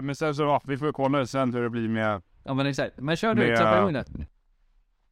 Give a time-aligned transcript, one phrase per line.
[0.00, 2.22] men sen så, ja, vi får kolla sen hur det blir med...
[2.44, 2.94] Ja men exakt.
[2.98, 3.56] Men kör du, Med- det.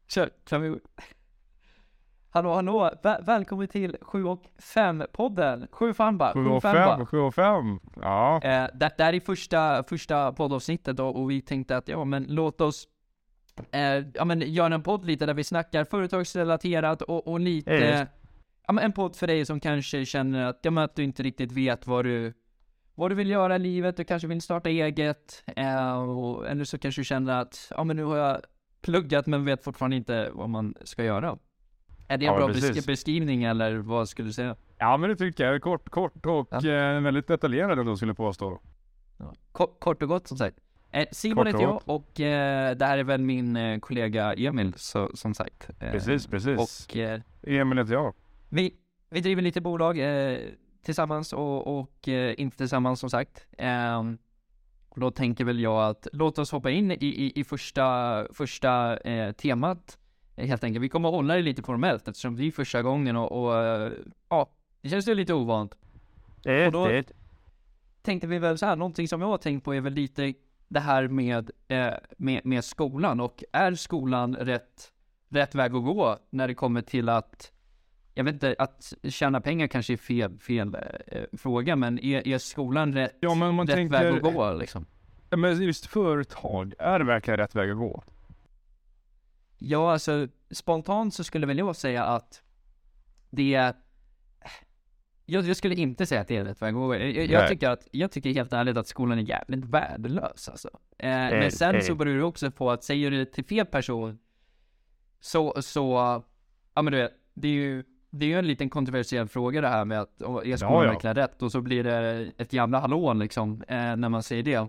[0.09, 0.31] Kör,
[0.65, 0.81] igång.
[2.31, 5.67] Hallå, hallå, Väl- välkommen till 7 och 5 podden.
[5.73, 7.07] 7 fan bara, 7 7 och 5 5, bara.
[7.07, 7.81] 7 och 5.
[8.03, 8.41] Ja.
[8.45, 12.27] Eh, det, det här är första, första poddavsnittet då, och vi tänkte att ja men
[12.29, 12.89] låt oss
[13.73, 13.81] eh,
[14.15, 18.07] ja, men göra en podd lite där vi snackar företagsrelaterat och, och lite Eh.
[18.67, 21.23] ja, men en podd för dig som kanske känner att, ja, men att du inte
[21.23, 22.35] riktigt vet vad du
[22.95, 26.79] vad du vill göra i livet, du kanske vill starta eget eh, och, eller så
[26.79, 28.41] kanske du känner att ja men nu har jag
[28.83, 31.39] pluggat men vet fortfarande inte vad man ska göra.
[32.09, 32.71] Är det en Ja, bra precis.
[32.71, 34.57] besk- beskrivning eller vad skulle du säga?
[34.79, 35.63] ja, men det tycker jag.
[35.63, 36.59] Kort, kort och Ja.
[36.59, 38.61] eh, väldigt detaljerad ändå skulle jag påstå.
[39.53, 40.57] Kort, kort och gott som sagt.
[40.91, 45.11] Eh, Simon heter jag och eh, det här är väl min eh, kollega Emil så,
[45.15, 45.71] som sagt.
[45.81, 46.87] Eh, Precis, precis.
[46.89, 48.15] Och eh, Emil heter jag.
[48.49, 48.75] vi,
[49.11, 49.99] vi driver lite bolag
[50.83, 53.47] tillsammans och, och eh, inte tillsammans som sagt.
[54.89, 58.97] Och då tänker väl jag att låt oss hoppa in i, i, i första, första
[58.99, 59.99] eh, temat.
[60.37, 60.83] eh, Helt enkelt.
[60.85, 63.93] Vi kommer att hålla det lite formellt eftersom det är första gången och, och eh,
[64.29, 64.51] ja,
[64.83, 65.75] det känns ju lite ovant.
[66.43, 66.87] Det Och då-
[68.03, 70.35] tänkte vi väl så här, någonting som jag har tänkt på är väl lite
[70.69, 74.93] det här med, eh, med, med skolan och är skolan rätt,
[75.29, 77.53] rätt väg att gå när det kommer till att,
[78.15, 82.39] jag vet inte, att tjäna pengar kanske är fel, fel eh, fråga, men är, är
[82.39, 84.05] skolan rätt, Ja, men man rätt tänker...
[84.05, 84.87] väg att gå liksom?
[85.31, 88.03] Ja, men just företag, är det verkligen rätt väg att gå?
[89.59, 92.43] Ja, alltså spontant så skulle väl jag säga att
[93.31, 93.75] det är
[95.27, 96.95] jag, jag skulle inte säga att det är rätt väg att gå.
[96.95, 100.69] Jag, jag, tycker att, jag tycker helt ärligt att skolan är jävligt värdelös alltså.
[100.99, 101.81] Eh, men sen eh.
[101.81, 104.19] så beror det också på att säger du det till fel person
[105.21, 105.93] så, så,
[106.75, 109.69] ja men du vet, det är ju, det är ju en liten kontroversiell fråga det
[109.69, 110.91] här med att, är skolan Ja, ja.
[110.93, 111.43] verkligen rätt?
[111.43, 114.55] Och så blir det ett jävla hallå liksom, eh, när man säger det.
[114.55, 114.67] Eh,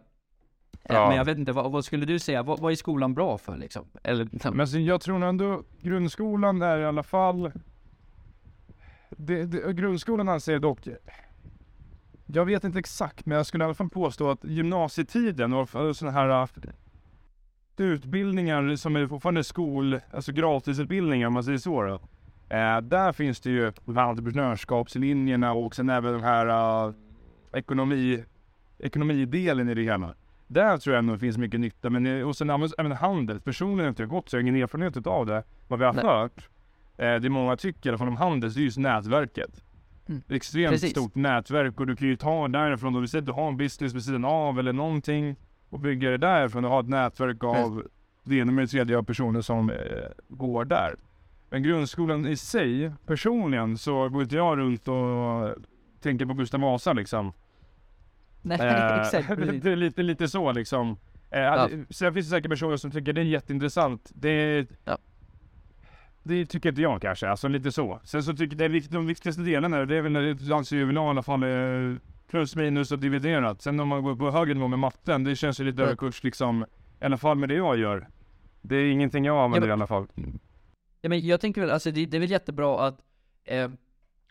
[0.90, 1.08] Ja.
[1.08, 2.44] Men jag vet inte, vad, vad skulle du säga?
[2.44, 3.86] Vad, vad är skolan bra för liksom?
[4.04, 7.52] Eller, Men alltså, jag tror ändå grundskolan är i alla fall...
[9.10, 10.88] Det, det, grundskolan anser dock...
[12.26, 16.12] Jag vet inte exakt, men jag skulle i alla fall påstå att gymnasietiden och sådana
[16.12, 16.48] här äh,
[17.78, 22.00] utbildningar som är fortfarande skol, alltså gratisutbildningar om man säger så då.
[22.54, 26.48] Eh, där finns det ju de här entreprenörskapslinjerna och sen även de här
[26.88, 26.94] äh,
[27.54, 28.24] ekonomi,
[28.80, 30.14] ekonomidelen i det hela.
[30.48, 31.90] Där tror jag nog det finns mycket nytta.
[31.90, 33.40] Men, eh, och sen även- handel.
[33.42, 35.44] Personligen har jag inte gått så jag har ingen erfarenhet av det.
[35.68, 36.06] Vad vi har Nej.
[36.06, 36.50] hört.
[36.98, 39.64] Eh, det många tycker fall om handel, det är just nätverket.
[40.10, 40.22] Mm.
[40.30, 40.92] Extremt Precis.
[40.92, 42.96] stort nätverk och du kan ju ta därifrån.
[42.96, 45.36] Om vi säger att du har en business vid sidan av eller någonting
[45.70, 47.84] och bygga det därifrån och ha ett nätverk av
[48.24, 49.76] det ena med det tredje av personer som eh,
[50.30, 50.96] går där.
[51.54, 55.56] Men grundskolan i sig, personligen så går inte jag runt och
[56.02, 57.34] tänker på Gustav Vasa liksom.
[58.42, 59.28] nej, Eh, exakt.
[59.64, 60.98] det är lite, lite så liksom.
[61.32, 64.12] Eh, Sen finns det säkert personer som tycker det är jätteintressant.
[64.16, 64.98] Det, Ja.
[66.24, 68.00] det tycker inte jag kanske, alltså lite så.
[68.04, 71.00] Sen så tycker jag de viktigaste delarna, det är väl när det anser väl i
[71.00, 71.98] alla fall eh,
[72.30, 73.62] plus minus och dividerat.
[73.62, 75.86] Sen om man går på högre nivå med matten, det känns ju lite Ja.
[75.86, 76.66] överkurs liksom.
[77.02, 78.08] I alla fall med det jag gör.
[78.62, 80.08] Det är ingenting jag använder men- i alla fall.
[81.04, 83.00] Ja, men jag tänker väl, alltså det, det är väl jättebra att
[83.44, 83.72] eh,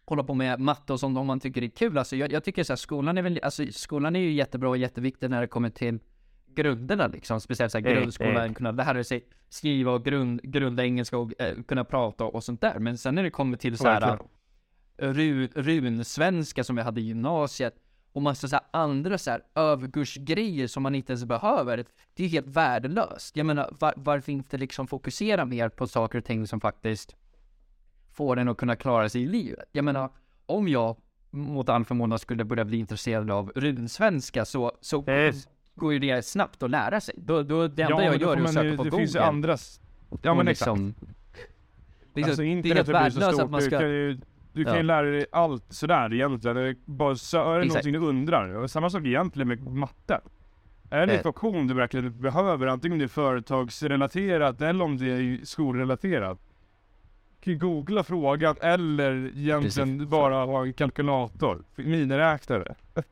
[0.05, 1.99] hålla på med matte och sånt om man tycker det är kul.
[1.99, 4.77] Alltså jag, jag tycker så här, skolan är väl, alltså skolan är ju jättebra och
[4.77, 5.99] jätteviktig när det kommer till
[6.55, 7.41] grunderna liksom.
[7.41, 8.55] Speciellt så här Mm, grundskolan, mm.
[8.55, 12.79] kunna lära sig skriva och grund, grunda engelska och eh, kunna prata och sånt där.
[12.79, 15.15] Men sen när det kommer till så här Verkligen.
[15.15, 17.75] ru, runsvenska som vi hade i gymnasiet
[18.13, 21.85] och massa så andra så här överkursgrejer som man inte ens behöver.
[22.15, 23.37] Det är helt värdelöst.
[23.37, 27.17] Jag menar, var, varför inte liksom fokusera mer på saker och ting som faktiskt
[28.13, 29.69] får en att kunna klara sig i livet?
[29.73, 30.11] Jag menar,
[30.47, 30.97] om jag
[31.31, 35.49] mot all förmodan skulle börja bli intresserad av runsvenska så, så Yes.
[35.75, 37.15] går ju det snabbt att lära sig.
[37.19, 39.03] Då, då, det enda men jag gör är att söka på Det Google.
[39.03, 39.57] finns ju andra...
[40.23, 40.69] Ja men exakt.
[40.79, 40.95] liksom-
[42.15, 43.83] Det är, så, Alltså det är internet helt värdelöst att man Du ska...
[43.89, 44.21] ju,
[44.53, 44.83] du kan ju Ja.
[44.83, 46.77] lära dig allt sådär egentligen.
[46.85, 47.85] Bara så är det Exakt.
[47.85, 48.55] någonting du undrar.
[48.55, 50.21] Och samma sak egentligen med matte.
[50.91, 51.17] Är det en Eh.
[51.17, 56.39] ekvation du verkligen behöver, antingen om det är företagsrelaterat eller om det är skolrelaterat.
[57.45, 60.11] Du kan googla frågan eller egentligen Precis.
[60.11, 62.75] bara ha en kalkylator, miniräknare.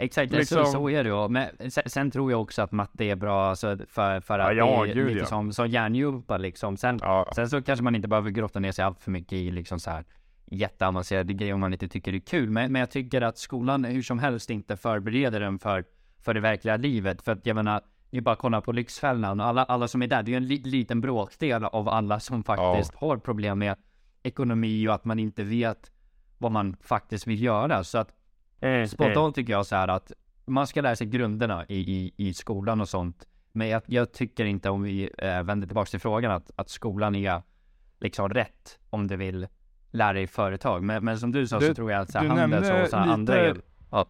[0.00, 1.28] Exakt, så, Liksom- så är det ju.
[1.28, 4.56] Men sen, sen tror jag också att matte är bra alltså, för, för Ja, att
[4.56, 5.24] ja, det är gud, lite ja.
[5.26, 6.76] som, som hjärngympa liksom.
[6.76, 7.30] Sen, Ja.
[7.34, 9.90] sen så kanske man inte behöver grotta ner sig allt för mycket i liksom så
[9.90, 10.04] här
[10.50, 12.50] jätteavancerade grejer om man inte tycker det är kul.
[12.50, 15.84] Men, men jag tycker att skolan hur som helst inte förbereder en för,
[16.20, 17.22] för det verkliga livet.
[17.22, 17.80] För att jag menar,
[18.10, 20.46] ni bara kolla på Lyxfällan och alla, alla som är där, det är ju en
[20.46, 23.76] li, liten bråkdel av alla som faktiskt har problem med
[24.22, 25.92] ekonomi och att man inte vet
[26.38, 27.84] vad man faktiskt vill göra.
[27.84, 28.18] Så att
[28.60, 30.12] Eh, Spontant tycker jag så här att
[30.46, 33.26] man ska lära sig grunderna i, i, i skolan och sånt.
[33.52, 37.14] Men jag, jag tycker inte om vi äh, vänder tillbaka till frågan att, att skolan
[37.14, 37.42] är
[38.00, 39.48] liksom rätt om du vill
[39.90, 40.82] lära dig företag.
[40.82, 42.96] Men, men som du sa Du- så tror jag att så här, handels och så
[42.96, 43.54] här, lite- andra
[43.90, 44.06] ja,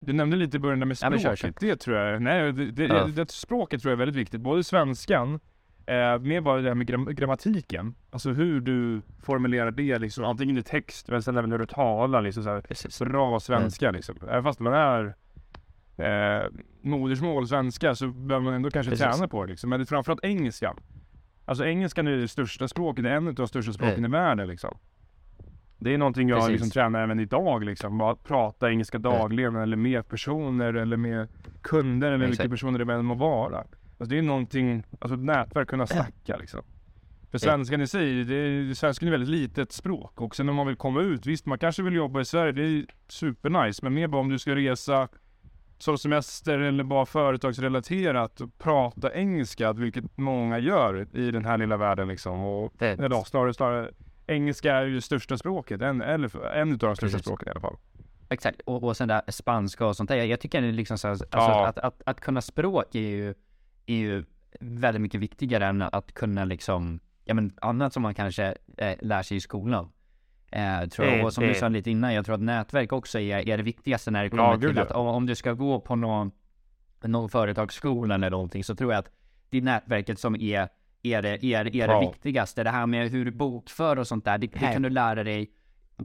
[0.00, 1.22] Du nämnde lite i början där med Ja, språket.
[1.22, 1.52] kör, kör.
[1.60, 3.06] Det tror jag, nej det, det, Ja.
[3.06, 4.40] det, språket tror jag är väldigt viktigt.
[4.40, 5.40] Både svenskan,
[5.86, 7.94] eh, med bara det här med gram, grammatiken.
[8.10, 12.22] Alltså hur du formulerar det liksom, antingen i text men sen även hur du talar
[12.22, 12.98] liksom så här, precis.
[12.98, 14.16] bra svenska liksom.
[14.28, 15.14] Även fast man är
[15.96, 16.46] eh,
[16.82, 19.06] modersmål svenska så behöver man ändå kanske Precis.
[19.16, 19.70] träna på det liksom.
[19.70, 20.76] Men det är framförallt engelskan.
[21.44, 24.78] Alltså engelskan är det största språket, en av de största språken i världen liksom.
[25.78, 26.52] Det är någonting jag Precis.
[26.52, 27.98] liksom tränar även idag liksom.
[27.98, 31.28] Bara att prata engelska dagligen eller med personer eller med
[31.62, 33.58] kunder eller vilka personer det än må vara.
[33.58, 36.62] Alltså det är någonting, alltså ett nätverk, kunna snacka liksom.
[37.30, 40.66] För svenskan i sig, det är, svenskan är väldigt litet språk och sen om man
[40.66, 44.08] vill komma ut, visst man kanske vill jobba i Sverige, det är supernice, men mer
[44.08, 45.08] bara om du ska resa
[45.78, 52.08] som semester eller bara företagsrelaterat prata engelska, vilket många gör i den här lilla världen
[52.08, 52.40] liksom.
[52.44, 53.90] Och, eller då, snarare, snarare,
[54.26, 57.76] engelska är ju största språket, en, eller en utav de största språken i alla fall.
[58.28, 60.16] Exakt, och, och sen där spanska och sånt där.
[60.16, 61.66] Jag, jag tycker det är liksom så här, alltså, Ja.
[61.66, 63.34] att, att, att kunna språk är ju,
[63.86, 64.24] är ju
[64.60, 69.22] väldigt mycket viktigare än att kunna liksom, ja men annat som man kanske eh, lär
[69.22, 69.90] sig i skolan.
[70.54, 71.24] Eh, tror jag.
[71.24, 74.10] Och som du sa lite innan, jag tror att nätverk också är, är det viktigaste
[74.10, 76.30] när det kommer Ja, till att om, om du ska gå på någon,
[77.04, 79.10] någon företagsskola eller någonting så tror jag att
[79.50, 80.68] det är nätverket som är,
[81.02, 82.00] är det, är, är det Ja.
[82.00, 82.64] viktigaste.
[82.64, 85.50] Det här med hur du bokför och sånt där, det, det kan du lära dig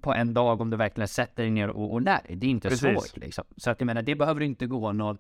[0.02, 2.36] på en dag om du verkligen sätter dig ner och, och lär dig.
[2.36, 2.94] Det är inte Precis.
[2.94, 3.44] svårt liksom.
[3.58, 5.18] Så att jag menar, det behöver inte gå någon...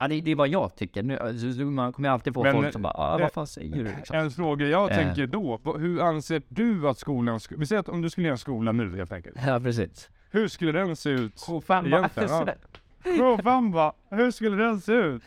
[0.00, 1.02] Ja, det, det är vad jag tycker.
[1.02, 3.46] Nu, alltså, man kommer ju alltid få Men, folk som bara, ah, eh, vad fan
[3.46, 4.16] säger du liksom?
[4.16, 4.96] En fråga jag Eh.
[4.96, 8.34] tänker då, hur anser du att skolan, sk- vi säger att om du skulle göra
[8.34, 9.36] en skola nu helt enkelt.
[9.46, 10.10] Ja, precis.
[10.30, 11.46] Hur skulle den se ut?
[11.48, 12.46] Ja.
[13.16, 15.22] Provfamba, hur skulle den se ut?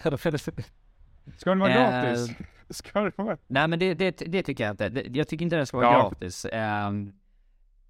[1.38, 2.32] Ska den vara Eh, gratis?
[2.70, 3.38] Ska den vara...
[3.48, 5.04] Nej men det, det, det tycker jag inte.
[5.14, 6.10] Jag tycker inte det ska vara Ja.
[6.10, 6.46] gratis.
[6.52, 7.12] Ehm,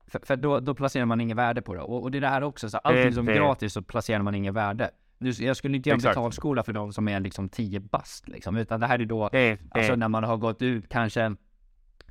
[0.08, 1.82] för för då, då placerar man inget värde på det.
[1.82, 4.36] Och, och det är det här också, så allting som är gratis så placerar man
[4.36, 4.90] inget värde.
[5.18, 8.80] Jag skulle inte göra en betalskola för de som är liksom 10 bast liksom, utan
[8.80, 11.36] det här är då Eh, Alltså när man har gått ut kanske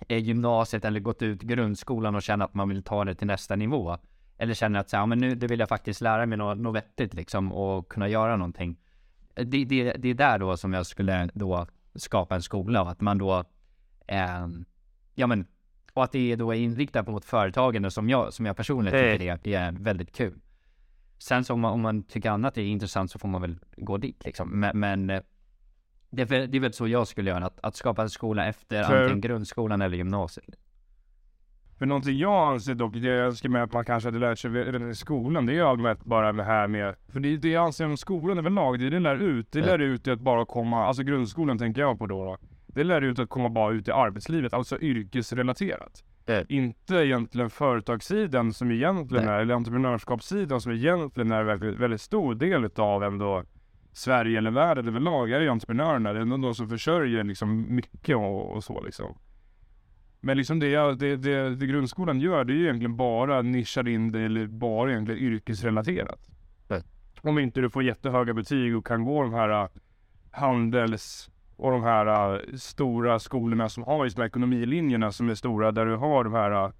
[0.08, 3.98] gymnasiet eller gått ut grundskolan och känner att man vill ta det till nästa nivå.
[4.38, 6.76] Eller känner att så här, men nu det vill jag faktiskt lära mig något, något
[6.76, 8.76] vettigt liksom och kunna göra någonting.
[9.34, 13.00] Det, det, det är där då som jag skulle då skapa en skola och att
[13.00, 13.44] man då,
[14.06, 14.46] eh,
[15.14, 15.46] ja men,
[15.92, 18.92] och att det är då är inriktat mot företagen och som jag, som jag personligen
[19.12, 20.40] tycker det är väldigt kul.
[21.22, 23.96] Sen så om man, om man tycker annat är intressant så får man väl gå
[23.96, 24.60] dit liksom.
[24.60, 25.22] Men, men eh,
[26.10, 28.46] det är, väl, det är väl så jag skulle göra, att, att skapa en skola
[28.46, 30.56] efter För- antingen grundskolan eller gymnasiet.
[31.78, 34.50] För någonting jag anser dock, det jag önskar mig att man kanske hade lärt sig
[34.50, 37.48] redan i skolan, det är ju allmänt bara det här med, för det är det
[37.48, 40.86] jag anser om skolan överlag, det det lär ut, det lär ut att bara komma,
[40.86, 42.38] alltså grundskolan tänker jag på då, då.
[42.66, 46.04] Det lär ut att komma bara ut i arbetslivet, alltså yrkesrelaterat.
[46.26, 46.42] Ja.
[46.48, 49.34] Inte egentligen företagssidan som egentligen Nej.
[49.34, 53.44] är, eller entreprenörskapssidan som egentligen är väldigt, väldigt stor del utav ändå
[53.92, 58.16] Sverige eller världen överlag, är ju entreprenörerna, det är ändå de som försörjer liksom mycket
[58.16, 59.18] och, och så liksom.
[60.20, 64.12] Men liksom det, det, det, det grundskolan gör, det är ju egentligen bara nischar in
[64.12, 66.30] det eller bara egentligen yrkesrelaterat.
[66.68, 66.82] Nej.
[67.20, 69.68] Om inte du får jättehöga betyg och kan gå de här äh,
[70.30, 75.34] handels och de här äh, stora skolorna som har just de här ekonomilinjerna som är
[75.34, 76.70] stora där du har de här äh,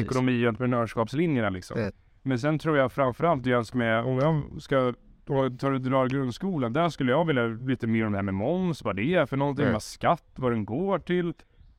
[0.00, 1.76] ekonomi och entreprenörskapslinjerna liksom.
[1.78, 4.92] Det- Men sen tror jag framförallt ska med, om jag ska
[5.24, 8.34] då tar du drar grundskolan, där skulle jag vilja lite mer om det här med
[8.34, 9.72] moms, vad det är för någonting, Mm.
[9.72, 11.32] vad skatt, vad den går till.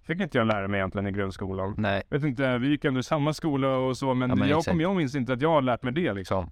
[0.03, 1.75] Fick inte jag lära mig egentligen i grundskolan.
[1.77, 4.63] Nej, Vet inte, vi gick ändå i samma skola och så, men, Ja, men jag,
[4.63, 6.49] kom, jag minns inte att jag har lärt mig det liksom.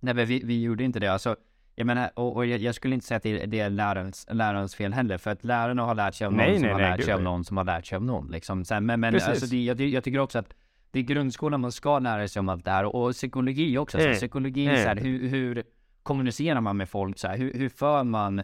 [0.00, 1.12] nej men vi, vi gjorde inte det.
[1.12, 1.36] Alltså,
[1.80, 4.74] jag menar, och, och jag, jag skulle inte säga att det, det är lärarens, lärarens
[4.74, 6.90] fel heller, för att lärarna har lärt sig av någon Nej, som nej, har nej,
[6.90, 8.30] lärt sig av någon som har lärt sig av någon.
[8.30, 8.64] Liksom.
[8.64, 9.28] Sen, men men Precis.
[9.28, 10.54] alltså, det, jag, jag tycker också att
[10.90, 13.98] det är grundskolan man ska lära sig om allt det här och, och psykologi också.
[13.98, 14.16] Så, Mm.
[14.16, 15.62] psykologi, så här, hur, hur
[16.02, 17.18] kommunicerar man med folk?
[17.18, 18.42] Så här, hur, hur för man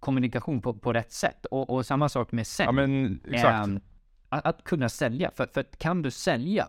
[0.00, 1.46] kommunikation på, på rätt sätt?
[1.46, 2.66] Och, och samma sak med sen.
[2.66, 3.66] Ja men exakt.
[3.66, 3.80] Ehm,
[4.28, 6.66] att, att kunna sälja, för, för kan du sälja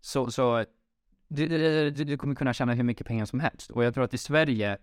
[0.00, 0.64] så, så
[1.28, 3.70] du, du, du, du kommer kunna tjäna hur mycket pengar som helst.
[3.70, 4.78] Och jag tror att i Sverige,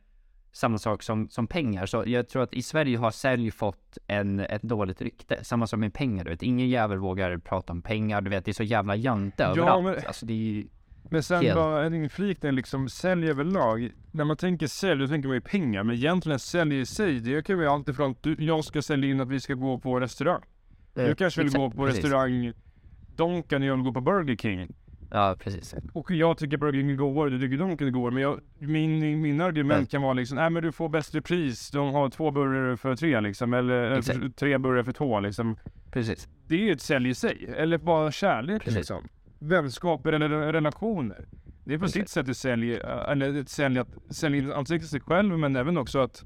[0.55, 4.39] samma sak som, som pengar, så jag tror att i Sverige har sälj fått en,
[4.39, 5.43] ett dåligt rykte.
[5.43, 6.43] Samma som med pengar, du vet.
[6.43, 8.45] Ingen jävel vågar prata om pengar, du vet.
[8.45, 9.83] Det är så jävla jante Ja, överallt.
[9.85, 10.65] men- Alltså det är
[11.09, 11.55] Men sen Helt.
[11.55, 13.91] bara en inflikning liksom, sälj överlag.
[14.11, 15.83] När man tänker sälj, då tänker man ju pengar.
[15.83, 19.09] Men egentligen sälj i sig, det kan ju alltid från att du, jag ska sälja
[19.09, 20.41] in att vi ska gå på restaurang.
[20.93, 22.03] Du kanske vill exakt, gå på precis.
[22.03, 22.53] restaurang
[23.15, 24.75] Donken jag vill gå på Burger King.
[25.11, 25.75] Ja, precis.
[25.93, 28.13] Och jag tycker Burger är godare, du tycker de är godare.
[28.13, 29.85] Men jag, min, min argument Mm.
[29.85, 31.71] kan vara liksom, nej men du får bättre pris.
[31.71, 33.53] De har två burgare för tre liksom.
[33.53, 35.55] Eller, för, tre burgare för två liksom.
[35.91, 36.27] Precis.
[36.47, 37.53] Det är ju ett sälj i sig.
[37.57, 38.77] Eller bara kärlek Precis.
[38.77, 39.07] liksom.
[39.39, 41.27] Vänskaper eller relationer.
[41.63, 44.99] Det är på sitt sätt ett sälj, eh, eller ett sälj att sälja ansiktet sig
[44.99, 46.23] själv men även också att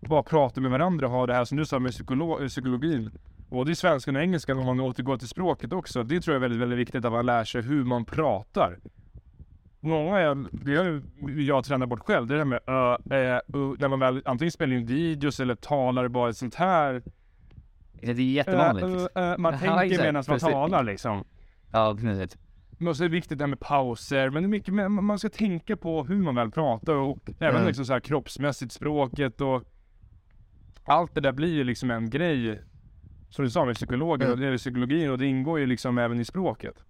[0.00, 3.10] bara prata med varandra ha det här som du sa med psykolo- psykologin.
[3.54, 6.02] Både i svenskan och engelskan om man återgår till språket också.
[6.02, 8.78] Det tror jag är väldigt, väldigt viktigt att man lär sig hur man pratar.
[9.80, 11.02] Många, är, det har
[11.40, 14.22] jag tränat bort själv, det är det här med ö, ä, u, när man väl
[14.24, 17.02] antingen spelar in videos eller talar bara ett sånt här.
[18.00, 18.86] Det är jättevanligt.
[18.86, 21.24] Ö, ö, ö, man tänker medan man talar liksom.
[21.72, 22.38] Ja, precis.
[22.78, 25.28] Men så är det viktigt det här med pauser, men det är mycket man ska
[25.28, 27.66] tänka på hur man väl pratar och även Mm.
[27.66, 29.62] liksom så här kroppsmässigt, språket och
[30.84, 32.60] allt det där blir ju liksom en grej.
[33.34, 36.20] Som du sa med psykologen och det är psykologin och det ingår ju liksom även
[36.20, 36.84] i språket.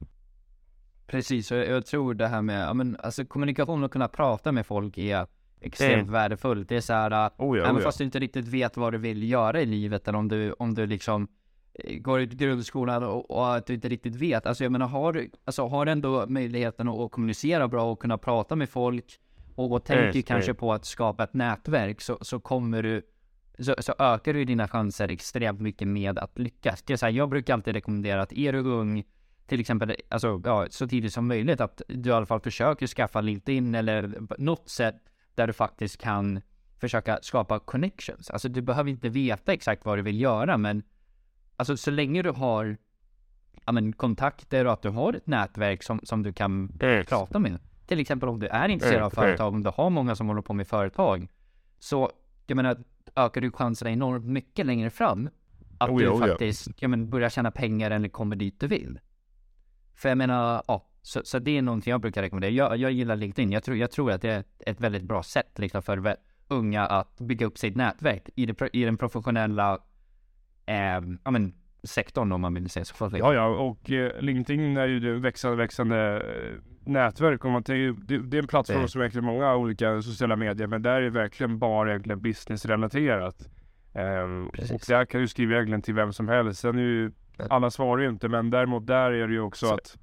[1.06, 4.66] Precis, och jag, tror det här med, ja men alltså kommunikation och kunna prata med
[4.66, 5.26] folk är
[5.60, 6.12] extremt Mm.
[6.12, 6.68] värdefullt.
[6.68, 8.98] Det är så här, äh, Oh ja, även fast du inte riktigt vet vad du
[8.98, 11.28] vill göra i livet eller om du, om du liksom
[11.74, 14.46] eh, går i grundskolan och, och att du inte riktigt vet.
[14.46, 18.00] Alltså jag menar, har du, alltså har du ändå möjligheten att, att kommunicera bra och
[18.00, 19.18] kunna prata med folk
[19.54, 20.22] och, och tänker det.
[20.22, 23.02] kanske på att skapa ett nätverk så, så kommer du
[23.58, 26.82] så, så ökar du dina chanser extremt mycket med att lyckas.
[26.82, 29.04] Det är så här, jag brukar alltid rekommendera att är du ung,
[29.46, 33.20] till exempel, alltså ja, så tidigt som möjligt, att du i alla fall försöker skaffa
[33.20, 34.96] LinkedIn eller något sätt
[35.34, 36.40] där du faktiskt kan
[36.80, 38.30] försöka skapa connections.
[38.30, 40.82] Alltså du behöver inte veta exakt vad du vill göra, men
[41.56, 42.76] alltså så länge du har
[43.66, 47.58] ja, men, kontakter och att du har ett nätverk som, som du kan prata med.
[47.86, 50.52] Till exempel om du är intresserad av företag, om du har många som håller på
[50.52, 51.28] med företag.
[51.78, 52.10] Så
[52.46, 52.84] jag menar,
[53.16, 55.28] ökar du chanserna enormt mycket längre fram
[55.78, 58.98] att Oh du oh faktiskt ja, men, börjar tjäna pengar eller kommer dit du vill.
[59.94, 62.50] För jag menar, ja, så, så det är någonting jag brukar rekommendera.
[62.50, 63.52] Jag, jag gillar LinkedIn.
[63.52, 66.16] Jag tror, jag tror att det är ett väldigt bra sätt liksom, för
[66.48, 69.78] unga att bygga upp sitt nätverk i, det, i den professionella
[70.66, 71.54] eh, ja, men,
[71.84, 73.10] sektorn om man vill säga så.
[73.12, 76.60] Ja, ja, och eh, LinkedIn är ju det växande, växande eh,
[76.90, 77.44] nätverk.
[77.44, 80.66] Och man det, det är en plattform Det- som är verkligen många olika sociala medier,
[80.66, 83.48] men där är det verkligen bara egentligen businessrelaterat.
[83.94, 86.60] Ehm, och där kan du skriva egentligen till vem som helst.
[86.60, 87.12] Sen är ju,
[87.50, 89.98] alla svarar ju inte, men däremot där är det ju också Så- att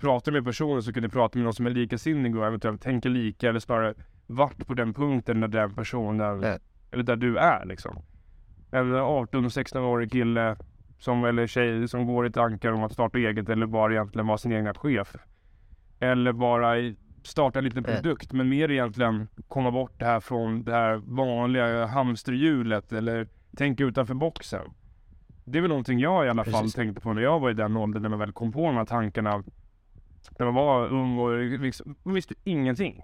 [0.00, 3.08] prata med personer så kan du prata med någon som är likasinnig och eventuellt tänker
[3.10, 3.94] lika eller snarare
[4.26, 6.58] vart på den punkten där den personen, Ja.
[6.90, 7.98] eller där du är liksom.
[8.70, 10.56] En 18-16-årig kille
[10.98, 14.38] som, eller tjej som går i tankar om att starta eget eller bara egentligen vara
[14.38, 15.16] sin egna chef.
[16.00, 17.94] Eller bara i- starta en liten Ja.
[17.94, 23.84] produkt men mer egentligen komma bort det här från det här vanliga hamsterhjulet eller tänka
[23.84, 24.62] utanför boxen.
[25.44, 26.74] Det är väl någonting jag i alla fall Precis.
[26.74, 28.84] tänkte på när jag var i den åldern när man väl kom på de här
[28.84, 29.44] tankarna.
[30.38, 33.02] När man var ung och liksom, visste ingenting.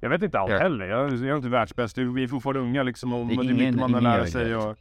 [0.00, 0.58] Jag vet inte allt Ja.
[0.58, 0.86] heller.
[0.86, 1.98] Jag, jag är inte världsbäst.
[1.98, 4.56] Vi är fortfarande unga liksom och Det är mycket man har lära sig.
[4.56, 4.76] Och,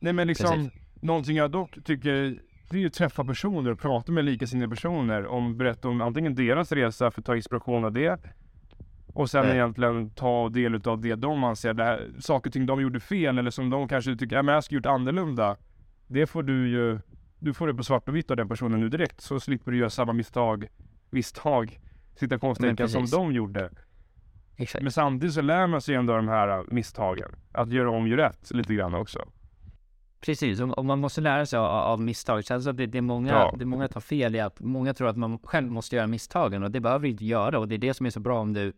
[0.00, 0.81] nej men liksom, Precis.
[1.02, 2.38] Någonting jag dock tycker
[2.70, 6.34] det är ju att träffa personer och prata med likasinnade personer om berätta om antingen
[6.34, 8.20] deras resa för att ta inspiration av det
[9.14, 9.54] och sen Ja.
[9.54, 13.38] egentligen ta del av det de anser, det här, saker och ting de gjorde fel
[13.38, 15.56] eller som de kanske tycker, ja men jag skulle gjort annorlunda.
[16.06, 16.98] Det får du ju,
[17.38, 19.78] du får det på svart och vitt av den personen nu direkt så slipper du
[19.78, 20.66] göra samma misstag,
[21.10, 21.80] misstag,
[22.14, 23.70] citationstecken som de gjorde.
[24.56, 24.82] Exakt.
[24.82, 27.30] Men samtidigt så lär man sig ändå de här misstagen.
[27.52, 29.28] Att göra om, gör rätt lite grann också.
[30.26, 32.44] Precis, och, man måste lära sig av, av misstag.
[32.44, 33.54] Sen så det, det, är många, Ja.
[33.58, 36.62] det är många tar fel i att många tror att man själv måste göra misstagen
[36.62, 38.52] och det behöver du inte göra och det är det som är så bra om
[38.52, 38.72] du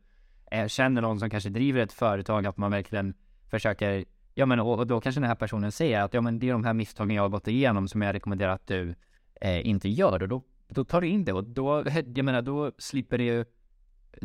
[0.50, 3.14] eh, känner någon som kanske driver ett företag att man verkligen
[3.50, 6.48] försöker Ja men och, och då kanske den här personen säger att ja men det
[6.48, 8.94] är de här misstagen jag har gått igenom som jag rekommenderar att du
[9.40, 11.84] eh, inte gör och då, då tar du in det och då,
[12.14, 13.44] jag menar då slipper du ju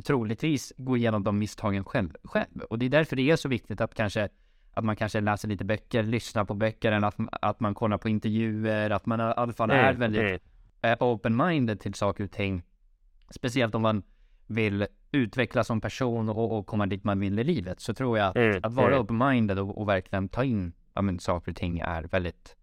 [0.03, 2.61] troligtvis gå igenom de misstagen själv, själv.
[2.69, 4.29] Och det är därför det är så viktigt att kanske
[4.73, 8.09] att man kanske läser lite böcker, lyssnar på böcker, eller att, att man kollar på
[8.09, 10.41] intervjuer, att man i alla fall är väldigt
[10.81, 12.63] eh, open-minded till saker och ting.
[13.29, 14.03] Speciellt om man
[14.47, 17.79] vill utvecklas som person och, och komma dit man vill i livet.
[17.79, 18.99] Så tror jag att, Mm, att vara mm.
[18.99, 22.55] open-minded och, och verkligen ta in ja, men, saker och ting är väldigt,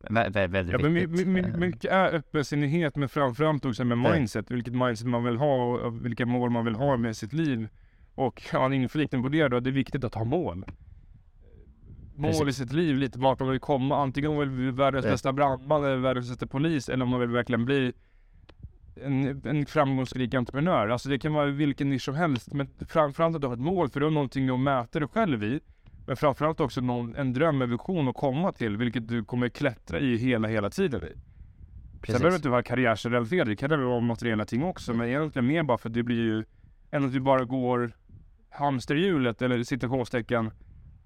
[0.00, 1.26] vä- vä- väldigt Ja, men my, viktigt.
[1.28, 4.50] my, Eh, mycket är öppensinnighet men framförallt också med mindset.
[4.50, 7.68] Vilket mindset man vill ha och- och vilka mål man vill ha med sitt liv.
[8.14, 10.64] Och ja, en inflikning på det då, det är viktigt att ha mål.
[12.16, 12.56] Mål i Precis.
[12.56, 14.02] sitt liv, lite vart man vill komma.
[14.02, 15.10] Antingen om man vill bli världens Ja.
[15.10, 17.92] bästa brandman eller världens bästa polis eller om man vill verkligen bli
[19.04, 20.88] en, en framgångsrik entreprenör.
[20.88, 22.52] Alltså det kan vara vilken nisch som helst.
[22.52, 25.44] Men framförallt att du har ett mål för du har någonting att mäta dig själv
[25.44, 25.60] i.
[26.06, 28.76] Men framförallt också någon, en dröm, en vision att komma till.
[28.76, 31.12] Vilket du kommer klättra i hela, hela tiden i.
[32.06, 35.46] Sen behöver det inte vara karriärsrelaterat, det kan det vara materiella ting också, men egentligen
[35.46, 36.44] mer bara för att det blir ju,
[36.90, 37.92] än att du bara går
[38.50, 40.50] hamsterhjulet eller citationstecken.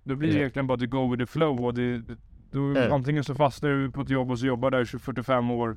[0.04, 0.40] Då blir det Ja.
[0.40, 2.02] egentligen bara att go with the flow och det,
[2.50, 2.94] då, Ja.
[2.94, 5.76] antingen så fastnar du på ett jobb och så jobbar där i 45 år.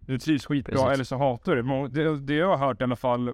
[0.00, 0.88] Du trivs skitbra Precis.
[0.94, 2.18] eller så hatar du det.
[2.18, 2.34] Det.
[2.34, 3.32] Jag har hört i alla fall,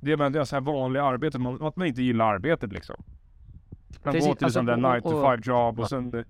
[0.00, 2.96] det är det så här vanliga arbetet, man, att man inte gillar arbetet liksom.
[4.04, 5.88] Man Precis, går till alltså, och- 9 to och- 5 jobb och Ja.
[5.88, 6.24] sen eh,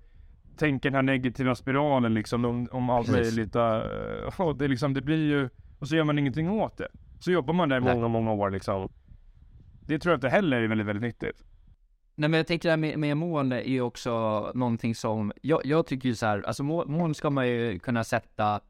[0.57, 3.55] tänker den här negativa spiralen liksom om, om allt möjligt.
[3.55, 5.49] Uh, det, liksom, det blir ju,
[5.79, 6.87] och så gör man ingenting åt det.
[7.19, 8.89] Så jobbar man där i många, många år liksom.
[9.81, 11.43] Det tror jag inte heller är väldigt, väldigt nyttigt.
[12.19, 14.11] Nej men jag tänker det här med, med mål är ju också
[14.55, 18.03] någonting som, jag, jag tycker ju så här, alltså mål, mål ska man ju kunna
[18.03, 18.61] sätta,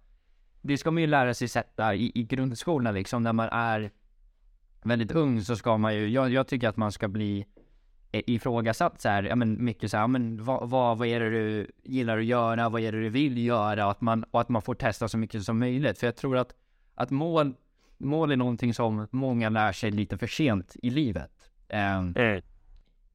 [0.62, 3.92] det ska man ju lära sig sätta i, i grundskolan liksom, när man är
[4.84, 7.46] väldigt ung så ska man ju, jag, jag tycker att man ska bli
[8.12, 11.30] ifrågasatt så här, ja men mycket så här, ja, men vad, vad, vad är det
[11.30, 14.50] du gillar att göra, vad är det du vill göra, och att man, och att
[14.50, 16.00] man får testa så mycket som möjligt.
[16.00, 16.54] För jag tror att,
[16.96, 17.54] att mål,
[17.98, 21.52] mål är någonting som många lär sig lite för sent i livet.
[21.70, 22.42] Ehm, mm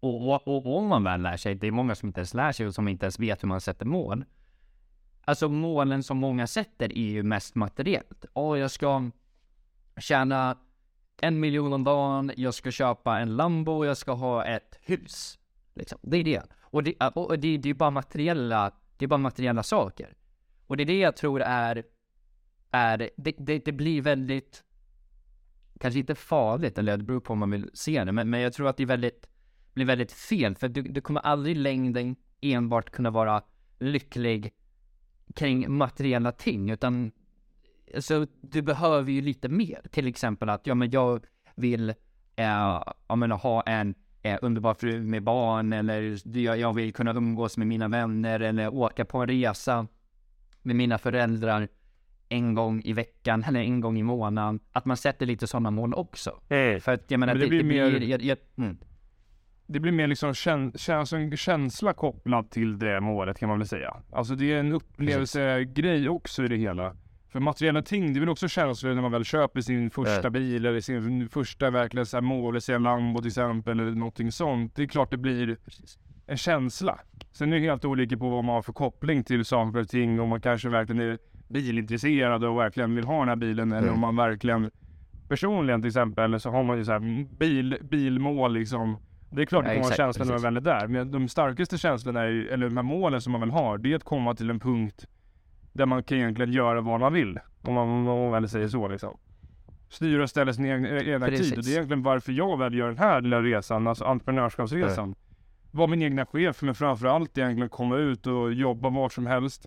[0.03, 2.53] och, och, och om man väl lär sig, det är många som inte ens lär
[2.53, 4.25] sig och som inte ens vet hur man sätter mål.
[5.25, 8.25] Alltså målen som många sätter är ju mest materiellt.
[8.35, 9.11] Åh, jag ska
[9.97, 10.59] tjäna
[11.21, 15.39] en miljon om dagen, jag ska köpa en Lambo, jag ska ha ett hus.
[15.75, 15.99] Liksom.
[16.03, 16.43] Det är det.
[16.61, 20.15] Och det, och det, det är bara materiella, det är bara materiella saker.
[20.67, 21.85] Och det är det jag tror är,
[22.71, 24.65] är det, det, det blir väldigt,
[25.81, 28.53] kanske inte farligt, eller det beror på om man vill se det, men, men jag
[28.53, 29.29] tror att det är väldigt,
[29.75, 33.43] blir väldigt fel, för du, du kommer aldrig i längden enbart kunna vara
[33.79, 34.53] lycklig
[35.35, 37.13] kring materiella ting, utan
[37.95, 39.81] alltså, du behöver ju lite mer.
[39.91, 41.25] Till exempel att, ja men jag
[41.55, 41.89] vill,
[42.37, 47.15] eh, jag menar, ha en eh, underbar fru med barn, eller jag, jag vill kunna
[47.15, 49.87] umgås med mina vänner, eller åka på en resa
[50.63, 51.69] med mina föräldrar
[52.29, 54.61] en gång i veckan, eller en gång i månaden.
[54.73, 56.41] Att man sätter lite sådana mål också.
[56.81, 58.77] För att jag menar, Men det det, det, blir blir, mer- jag, jag, mm.
[59.73, 63.59] Det blir mer liksom kän, kän, alltså en känsla kopplad till det målet kan man
[63.59, 63.97] väl säga.
[64.13, 66.97] Alltså det är en upplevelsegrej också i det hela.
[67.29, 70.67] För materiella ting, det är väl också känslor när man väl köper sin första bil
[70.67, 74.77] eller sin första verkligen så här mål, säga Lambo till exempel eller någonting sånt.
[74.77, 75.57] Det är klart det blir
[76.27, 76.99] en känsla.
[77.33, 80.21] Sen är det helt olika på vad man har för koppling till saker och ting.
[80.21, 83.95] Om man kanske verkligen är bilintresserad och verkligen vill ha den här bilen eller Mm.
[83.95, 84.71] om man verkligen
[85.29, 88.97] personligen till exempel så har man ju så här bil, bilmål liksom.
[89.35, 90.87] Det är klart Ja, det kommer vara exakt, känslan när man väl är där.
[90.87, 93.97] Men de starkaste känslorna är eller de här målen som man väl har, det är
[93.97, 95.07] att komma till en punkt
[95.73, 97.39] där man kan egentligen göra vad man vill.
[97.63, 99.17] Om man, om man väl säger så liksom.
[99.89, 101.49] Styra och ställa sin egen, egna Precis.
[101.49, 101.59] tid.
[101.59, 105.15] Och det är egentligen varför jag väl gör den här lilla resan, alltså entreprenörskapsresan.
[105.71, 109.67] Vara min egna chef, men framförallt egentligen komma ut och jobba vart som helst.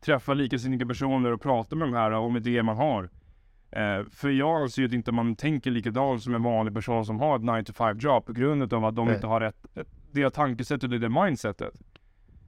[0.00, 3.10] Träffa likasinnade personer och prata med de här om idéer man har.
[3.72, 7.36] Eh, för jag anser ju inte man tänker likadant som en vanlig person som har
[7.36, 9.14] ett 9 to 5 jobb på grund av att de Nej.
[9.14, 9.66] inte har rätt,
[10.12, 11.74] det tankesättet och det mindsetet.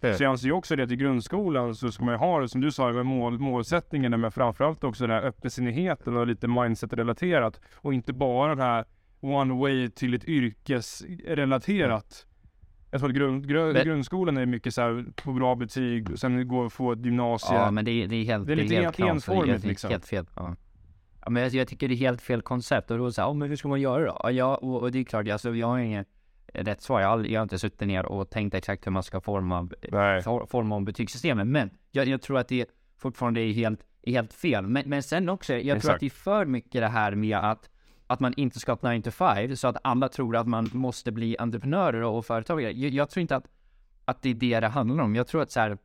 [0.00, 0.14] Nej.
[0.14, 2.48] Så jag anser ju också det att i grundskolan så ska man ju ha det
[2.48, 7.60] som du sa med mål, målsättningen men framförallt också den här öppensinnigheten och lite mindset-relaterat
[7.76, 8.84] och inte bara den här
[9.20, 12.26] one way till ett yrkesrelaterat.
[12.90, 16.18] Jag tror att grund, grund, Men- grundskolan är mycket så här på bra betyg och
[16.18, 17.56] sen gå och få ett gymnasie.
[17.56, 19.28] Ja, men det, är- det är helt, Det är lite helt en- knasigt.
[19.28, 19.90] enformigt, Det är liksom.
[19.90, 20.26] Helt fel.
[20.36, 20.54] Ja.
[21.24, 23.34] Ja, men jag, jag tycker det är helt fel koncept och då så här, oh,
[23.34, 24.20] men hur ska man göra då?
[24.22, 26.08] Ja, jag, och, och det är klart, alltså, jag har inget
[26.46, 27.00] rätt svar.
[27.00, 29.68] Jag har, jag har inte suttit ner och tänkt exakt hur man ska forma,
[30.24, 32.66] for, forma om betygssystemet, men jag, jag tror att det
[32.98, 34.66] fortfarande är helt, helt fel.
[34.66, 35.94] Men, men sen också, jag tror Exakt.
[35.94, 37.70] att det är för mycket det här med att
[38.06, 41.12] att man inte ska ha 9 to 5 så att alla tror att man måste
[41.12, 42.72] bli entreprenörer och företagare.
[42.72, 43.48] Jag, jag tror inte att,
[44.04, 45.14] att det är det det handlar om.
[45.14, 45.78] Jag tror att så här,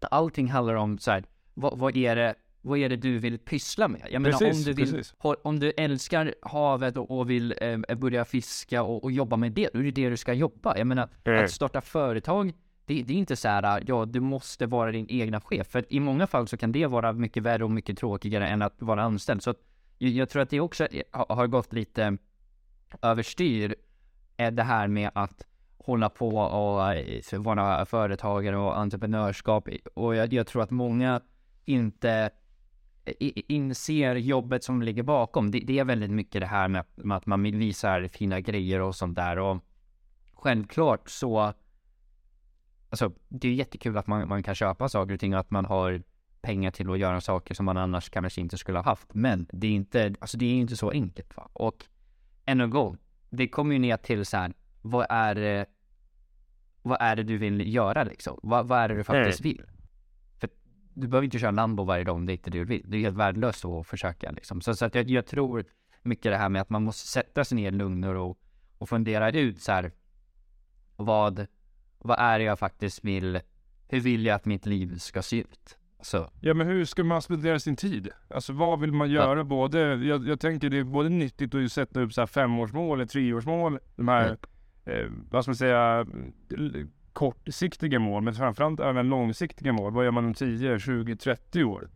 [0.00, 3.88] allting handlar om så här, vad, vad är det vad är det du vill pyssla
[3.88, 4.06] med?
[4.10, 5.04] Jag menar Precis, om du vill,
[5.42, 9.78] om du älskar havet och, vill eh, börja fiska och, och jobba med det, då
[9.78, 10.78] är det det du ska jobba.
[10.78, 11.44] Jag menar, Mm.
[11.44, 12.52] att starta företag,
[12.86, 15.66] det, det är inte så här, ja, du måste vara din egna chef.
[15.66, 18.74] För i många fall så kan det vara mycket värre och mycket tråkigare än att
[18.78, 19.42] vara anställd.
[19.42, 19.58] Så att,
[19.98, 22.16] jag, tror att det också har, gått lite
[23.02, 23.74] överstyr,
[24.36, 25.46] eh, det här med att
[25.78, 29.68] hålla på och eh, vara företagare och entreprenörskap.
[29.94, 31.20] Och jag, jag tror att många
[31.64, 32.30] inte
[33.48, 35.50] inser jobbet som ligger bakom.
[35.50, 38.80] Det, det är väldigt mycket det här med, att- med att man visar fina grejer
[38.80, 39.38] och sånt där.
[39.38, 39.58] Och
[40.32, 41.52] självklart så,
[42.90, 45.64] alltså det är jättekul att man, man kan köpa saker och ting och att man
[45.64, 46.02] har
[46.40, 49.14] pengar till att göra saker som man annars kanske inte skulle ha haft.
[49.14, 51.36] Men det är inte, alltså det är inte så enkelt.
[51.36, 51.48] Va?
[51.52, 51.84] Och
[52.46, 52.96] än en gång,
[53.30, 55.66] det kommer ju ner till så här, vad är det,
[56.82, 58.40] vad är det du vill göra liksom?
[58.42, 59.62] Vad, vad är det du faktiskt vill?
[60.94, 62.84] Du behöver inte köra Lambo varje dag om det inte är det du vill.
[62.84, 64.60] Det är helt värdelöst att försöka liksom.
[64.60, 65.64] Så, så att jag, jag tror
[66.02, 68.36] mycket det här med att man måste sätta sig ner i lugn och ro
[68.78, 69.92] och fundera ut så här.
[70.96, 71.46] Vad,
[71.98, 73.40] vad är det jag faktiskt vill?
[73.88, 75.76] Hur vill jag att mitt liv ska se ut?
[76.02, 76.30] Så.
[76.40, 78.08] Ja men hur ska man spendera sin tid?
[78.28, 79.44] Alltså vad vill man göra?
[79.44, 83.06] Både, jag, jag tänker det är både nyttigt att sätta upp så här femårsmål eller
[83.06, 83.78] treårsmål.
[83.96, 84.36] De här,
[84.84, 86.06] eh, vad ska man säga,
[87.20, 88.22] kortsiktiga mål.
[88.22, 89.92] Men framförallt även långsiktiga mål.
[89.92, 91.88] Vad gör man om 10, 20, 30 år?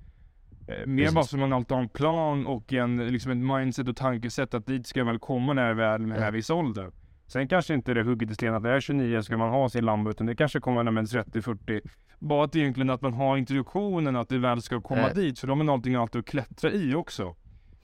[0.69, 1.15] Eh, mer Precis.
[1.15, 4.67] bara så man alltid har en plan och en, liksom ett mindset och tankesätt att
[4.67, 6.91] dit ska jag väl komma när jag är väl med den här viss ålder.
[7.27, 9.51] Sen kanske inte det är hugget i sten att när jag är 29 ska man
[9.51, 11.81] ha sin Lambo utan det kanske kommer när man är 30-40.
[12.19, 15.15] Bara att egentligen att man har introduktionen att det väl ska komma Eh.
[15.15, 17.37] dit för de är någonting alltid att klättra i också.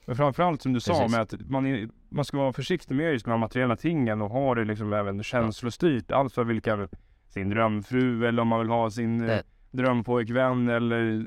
[0.05, 1.11] Men framförallt som du sa Precis.
[1.11, 4.29] med att man, är, man ska vara försiktig med just de här materiella tingen och
[4.29, 6.11] ha det liksom även känslostyrt.
[6.11, 6.87] Alltså vilka,
[7.33, 9.41] sin drömfru eller om man vill ha sin eh, Eh.
[9.71, 11.25] drömpojkvän eller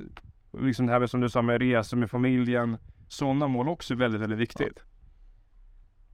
[0.60, 2.76] liksom det här med, som du sa med resor med familjen.
[3.08, 4.78] Sådana mål också är väldigt, väldigt viktigt.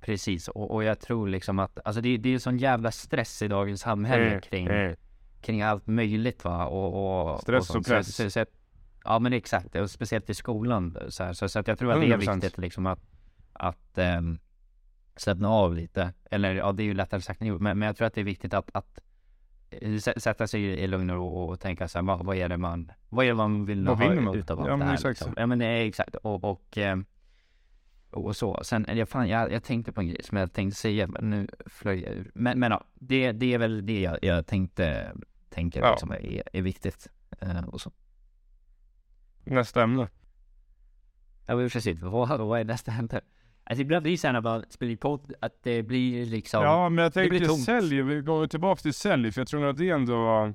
[0.01, 3.49] Precis, och, och jag tror liksom att, alltså det, det är sån jävla stress i
[3.49, 4.97] dagens samhälle Mm, kring, mm.
[5.41, 6.67] kring allt möjligt va.
[6.67, 7.89] Och, och, Stress och sånt.
[7.89, 8.17] press.
[8.17, 8.45] Så, så, så,
[9.05, 12.01] ja men exakt, och speciellt i skolan så, här, så, så att jag tror att
[12.01, 12.35] det är 100%.
[12.35, 13.01] viktigt liksom att,
[13.53, 14.39] att um,
[15.17, 16.13] slappna av lite.
[16.31, 18.21] Eller ja, det är ju lättare sagt än gjort, men, men jag tror att det
[18.21, 18.99] är viktigt att, att
[20.17, 22.93] sätta sig i, lugn och ro och, tänka så här, vad, vad är det man,
[23.09, 24.35] vad är det man vill Vad ha man?
[24.35, 25.35] utav allt Ja, det men här exakt liksom.
[25.37, 27.05] Ja men det är exakt, och, och ehm,
[28.11, 28.61] och så.
[28.65, 31.49] Sen, jag, fan, jag, jag tänkte på en grej som jag tänkte säga, men nu
[31.67, 32.31] flög jag ur.
[32.35, 35.13] Men, men ja, det, det är väl det jag, jag tänkte,
[35.49, 35.91] tänker Ja.
[35.91, 37.09] liksom är, är viktigt.
[37.41, 37.93] Eh, och så.
[39.45, 40.09] Nästa ämne.
[41.47, 43.21] Ja men precis, vad, vad är nästa hämte?
[43.71, 46.63] Alltså ibland blir det så här när man spelar in podd, att det blir liksom,
[46.63, 49.91] Ja, men jag tänkte sälj, vi går tillbaka till sälj, för jag tror att det
[49.91, 50.53] ändå,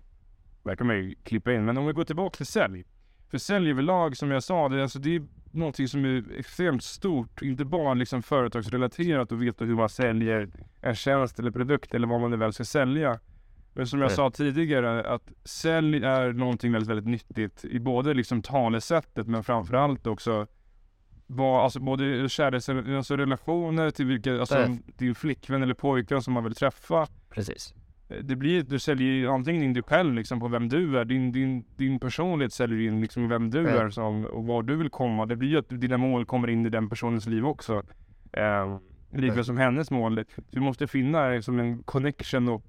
[0.64, 2.84] det man ju klippa in, men om vi går tillbaka till sälj.
[3.32, 7.42] För sälj överlag, som jag sa, det, alltså, det är någonting som är extremt stort,
[7.42, 10.50] inte bara liksom företagsrelaterat och veta hur man säljer
[10.82, 13.20] en tjänst eller produkt eller vad man nu väl ska sälja.
[13.74, 14.16] Men som jag Nej.
[14.16, 20.08] sa tidigare, att sälj är någonting väldigt, väldigt nyttigt i både liksom talesättet men framförallt
[20.08, 20.48] också
[21.28, 24.80] vad, alltså både kärleks, alltså relationer till vilka, alltså Nej.
[24.98, 27.08] din flickvän eller pojkvän som man vill träffa.
[27.30, 27.74] precis.
[28.10, 31.06] Eh, Det blir, du säljer ju antingen in dig själv liksom på vem du är,
[31.06, 33.70] din, din, din personlighet säljer in liksom vem du Ja.
[33.70, 35.26] är som, och var du vill komma.
[35.26, 37.84] Det blir ju att dina mål kommer in i den personens liv också.
[38.32, 38.78] Eh,
[39.12, 39.44] Likväl Ja.
[39.44, 40.24] som hennes mål.
[40.52, 42.64] Du måste finna liksom en connection och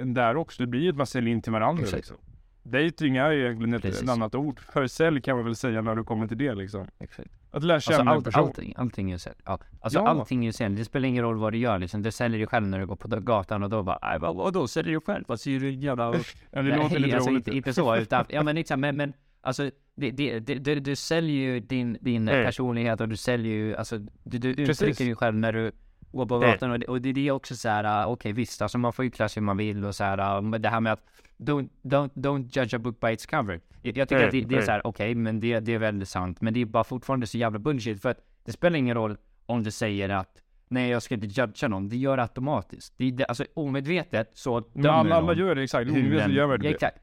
[0.00, 0.62] en där också.
[0.62, 1.96] Det blir ju att man säljer in till varandra Exakt.
[1.96, 2.16] liksom.
[2.62, 4.02] Dating är ju egentligen ett, Precis.
[4.02, 6.86] ett annat ord för sälj kan man väl säga när du kommer till det liksom.
[6.98, 7.30] exakt.
[7.56, 8.44] Att lära känna Alltså en allt, person.
[8.44, 9.36] allting, allting är sälj.
[9.44, 9.58] Ja.
[9.80, 10.08] Alltså Ja.
[10.08, 10.76] allting är ju sälj.
[10.76, 12.02] Det spelar ingen roll vad du gör liksom.
[12.02, 14.94] Du säljer dig själv när du går på gatan och då bara, vad, vadå säljer
[14.94, 15.24] du själv?
[15.28, 16.14] Vad säger du jävla...
[16.50, 17.46] Ja, det låter lite alltså, roligt.
[17.48, 21.36] inte, inte så, utan, ja men exakt, men, men alltså det, det, det, du, säljer
[21.36, 22.44] ju din, din Mm.
[22.44, 25.72] personlighet och du säljer ju, alltså du, du uttrycker dig själv när du
[26.16, 26.50] går på Mm.
[26.50, 28.92] gatan och det, och det, det är också så här, uh, okej visst, alltså man
[28.92, 31.04] får ju klä sig hur man vill och så här, men det här med att
[31.38, 33.60] don't, don't, don't judge a book by its cover.
[33.82, 34.66] Jag, jag tycker Mm, att det, det är mm.
[34.66, 37.38] så här, okej, men det, det är väldigt sant, men det är bara fortfarande så
[37.38, 41.14] jävla bullshit för att det spelar ingen roll om du säger att Nej jag ska
[41.14, 42.94] inte judga någon, det gör det automatiskt.
[42.96, 45.90] Det, det, alltså omedvetet så Men dömer alla, alla någon gör det exakt.
[45.90, 46.68] Omedvetet gör man Ja, det.
[46.74, 46.98] exakt.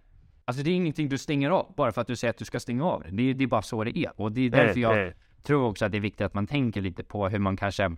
[0.46, 2.60] Alltså det är ingenting du stänger av bara för att du säger att du ska
[2.60, 3.10] stänga av det.
[3.12, 4.12] Det är, det är bara så det är.
[4.22, 7.04] Och det är därför jag tror också att det är viktigt att man tänker lite
[7.04, 7.96] på hur man kanske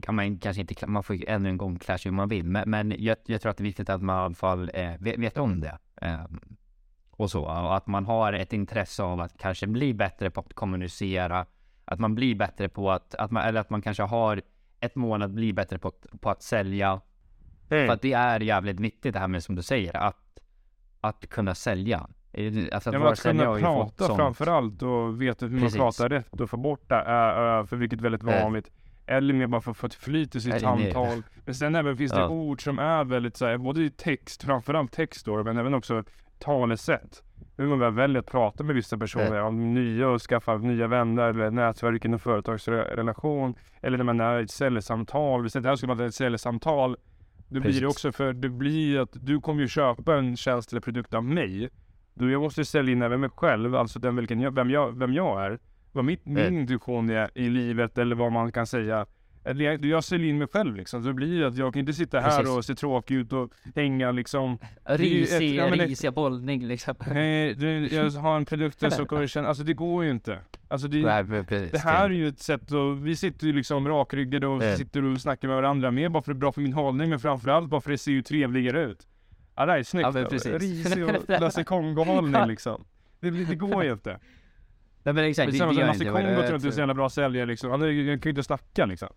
[0.00, 2.70] kan man kanske inte, man får ännu en gång klä sig hur man vill, men,
[2.70, 5.18] men jag, jag tror att det är viktigt att man i alla fall eh, vet,
[5.18, 5.78] vet om det.
[6.00, 6.40] Ehm,
[7.10, 10.54] och så, och att man har ett intresse av att kanske bli bättre på att
[10.54, 11.46] kommunicera,
[11.84, 14.42] att man blir bättre på att, att man, eller att man kanske har
[14.80, 17.00] ett mål att bli bättre på, på att sälja.
[17.68, 20.38] För att det är jävligt viktigt det här med som du säger, att,
[21.00, 22.06] att kunna sälja.
[22.32, 25.78] Eh, Alltså Ja, men vara att kunna prata framförallt och veta hur Precis.
[25.78, 28.42] man pratar rätt och få bort det, äh, äh, för vilket är väldigt Eh.
[28.42, 28.70] vanligt.
[29.06, 30.92] Eller mer bara för att få ett flyt i sitt Nej, nej.
[30.92, 31.22] samtal.
[31.44, 32.28] Men sen även finns det Ja.
[32.28, 36.04] ord som är väldigt såhär, både i text, framförallt text då, men även också
[36.38, 37.22] talesätt.
[37.56, 41.22] Hur man väl väljer att prata med vissa personer, om nya och skaffa nya vänner
[41.22, 43.54] eller nätverk inom företagsrelation.
[43.80, 45.42] Eller när man är i ett säljsamtal.
[45.42, 46.96] Vi säger att det här skulle vara ett säljsamtal.
[47.48, 50.80] Då blir det också för, det blir att du kommer ju köpa en tjänst eller
[50.80, 51.70] produkt av mig.
[52.14, 55.12] Då jag måste sälja in även mig själv, alltså den vilken jag, vem, jag, vem
[55.14, 55.58] jag är.
[55.94, 56.54] Vad mitt, min Eh.
[56.54, 59.06] intuition är i livet eller vad man kan säga.
[59.56, 61.02] Jag, jag säljer in mig själv liksom.
[61.02, 62.56] Så det blir ju att jag kan inte sitta här Precis.
[62.56, 64.58] och se tråkig ut och hänga liksom.
[64.84, 66.94] Risig, ja, risiga bollning liksom.
[67.06, 70.38] Nej, det, jag har en produkt som kommer känna, alltså det går ju inte.
[70.68, 71.70] Alltså det, Nej, precis.
[71.70, 74.76] det här är ju ett sätt att, vi sitter ju liksom rakryggade och Eh.
[74.76, 77.18] sitter och snackar med varandra mer bara för det är bra för min hållning men
[77.20, 79.06] framförallt bara för det ser ju trevligare ut.
[79.56, 80.08] Ja det här är snyggt.
[80.14, 80.58] Ja.
[80.58, 82.84] Risig och Lasse Kongo-hållning liksom.
[83.20, 84.18] Det, det går ju inte.
[85.04, 86.10] Nej men exakt, Det det, det gör Lasse det.
[86.10, 87.70] Kongo tror inte är så jävla bra säljare liksom.
[87.70, 89.08] Han är ju- han kan ju inte snacka liksom.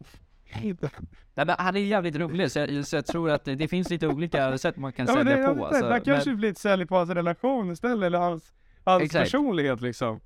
[0.61, 3.89] Nej, men han är jävligt rolig så jag, så jag tror att det, det finns
[3.89, 5.65] lite olika sätt man kan Ja, sälja det, på.
[5.65, 5.89] Alltså.
[5.89, 9.23] där kanske Men, blir ett sälj på hans relation istället, eller hans, hans Exakt.
[9.23, 10.19] personlighet liksom.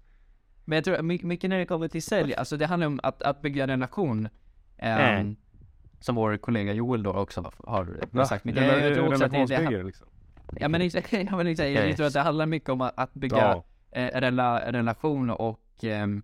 [0.66, 3.22] men jag tror my- mycket när det kommer till sälj, alltså det handlar om att,
[3.22, 4.30] att bygga en relation.
[4.78, 5.36] ehm, Mm.
[6.00, 8.46] Som vår kollega Joel då också har sagt.
[8.46, 10.08] Men jag, jag tror också att det, det, liksom.
[10.60, 13.14] ja, men exakt, ja, men exakt, jag tror att det handlar mycket om att, att
[13.14, 13.64] bygga Ja.
[13.92, 16.22] Eh, rela, relation och, ehm,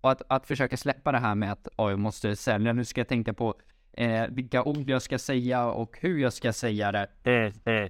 [0.00, 3.00] och att, att försöka släppa det här med att oh, jag måste sälja, nu ska
[3.00, 3.54] jag tänka på
[3.92, 7.06] eh, vilka ord jag ska säga och hur jag ska säga det.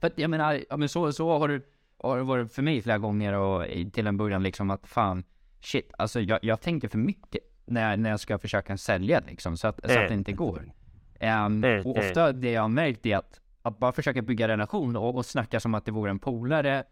[0.00, 1.60] För att jag menar, ja, men så, så har, det,
[2.02, 5.24] har det varit för mig flera gånger och till en början liksom att fan,
[5.60, 9.56] shit, alltså jag, jag tänker för mycket när, jag- när jag ska försöka sälja liksom
[9.56, 10.72] så att, så att det inte går.
[11.20, 15.14] Ehm, och ofta det jag har märkt är att, att bara försöka bygga relation och,
[15.16, 16.84] och snacka som att det vore en polare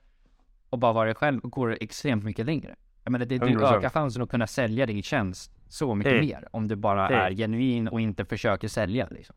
[0.74, 2.74] och bara vara dig själv går extremt mycket längre.
[3.04, 3.76] Jag menar, det, du 100%.
[3.78, 6.26] ökar chansen att kunna sälja din tjänst så mycket Mm.
[6.26, 7.20] mer om du bara Mm.
[7.20, 9.36] är genuin och inte försöker sälja liksom.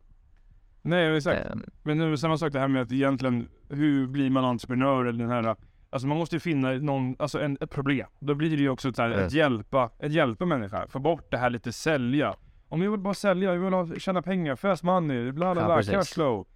[0.82, 1.46] Nej exakt.
[1.50, 5.18] Ehm, Men nu samma sak det här med att egentligen, hur blir man entreprenör eller
[5.24, 5.56] den här
[5.90, 8.06] Alltså man måste ju finna någon, alltså en, ett problem.
[8.18, 9.26] Då blir det ju också så här, Mm.
[9.26, 10.86] att hjälpa, att hjälpa människor.
[10.88, 12.34] Få bort det här lite sälja.
[12.68, 15.82] Om jag vill bara sälja, jag vill ha, tjäna pengar, fast money, bla bla bla,
[15.82, 16.46] cash flow.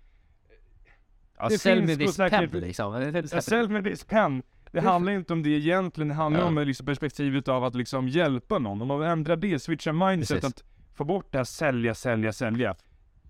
[1.38, 3.12] ja, Det sälj finns med säkert- pepp liksom.
[3.40, 4.42] Säljer med viss pen.
[4.72, 6.46] Det handlar inte om det egentligen, det handlar Ja.
[6.46, 8.82] om liksom perspektivet av att liksom hjälpa någon.
[8.82, 10.56] Om man ändrar det, switchar mindset, Precis.
[10.62, 10.64] att
[10.96, 12.74] få bort det här sälja, sälja, sälja.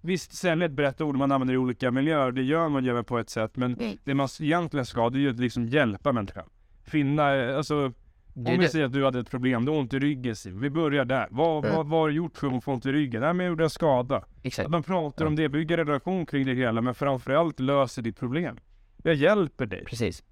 [0.01, 3.03] Visst, sälja är ett brett ord man använder i olika miljöer, det gör man ju
[3.03, 3.97] på ett sätt, men Mm.
[4.05, 6.45] det man egentligen ska, det är ju att liksom hjälpa människan.
[6.85, 7.93] Finna, eh, alltså,
[8.35, 10.61] om vi säger att du hade ett problem, du har ont i ryggen Sim.
[10.61, 11.27] Vi börjar där.
[11.31, 11.77] Vad, Mm.
[11.77, 13.21] vad, vad har du gjort för att få ont i ryggen?
[13.21, 14.25] Nej men jag gjorde en skada.
[14.43, 14.67] Exakt.
[14.67, 18.57] Att man pratar om det, bygger relation kring det hela, men framförallt löser ditt problem.
[19.03, 19.85] Jag hjälper dig.
[19.85, 20.23] Precis.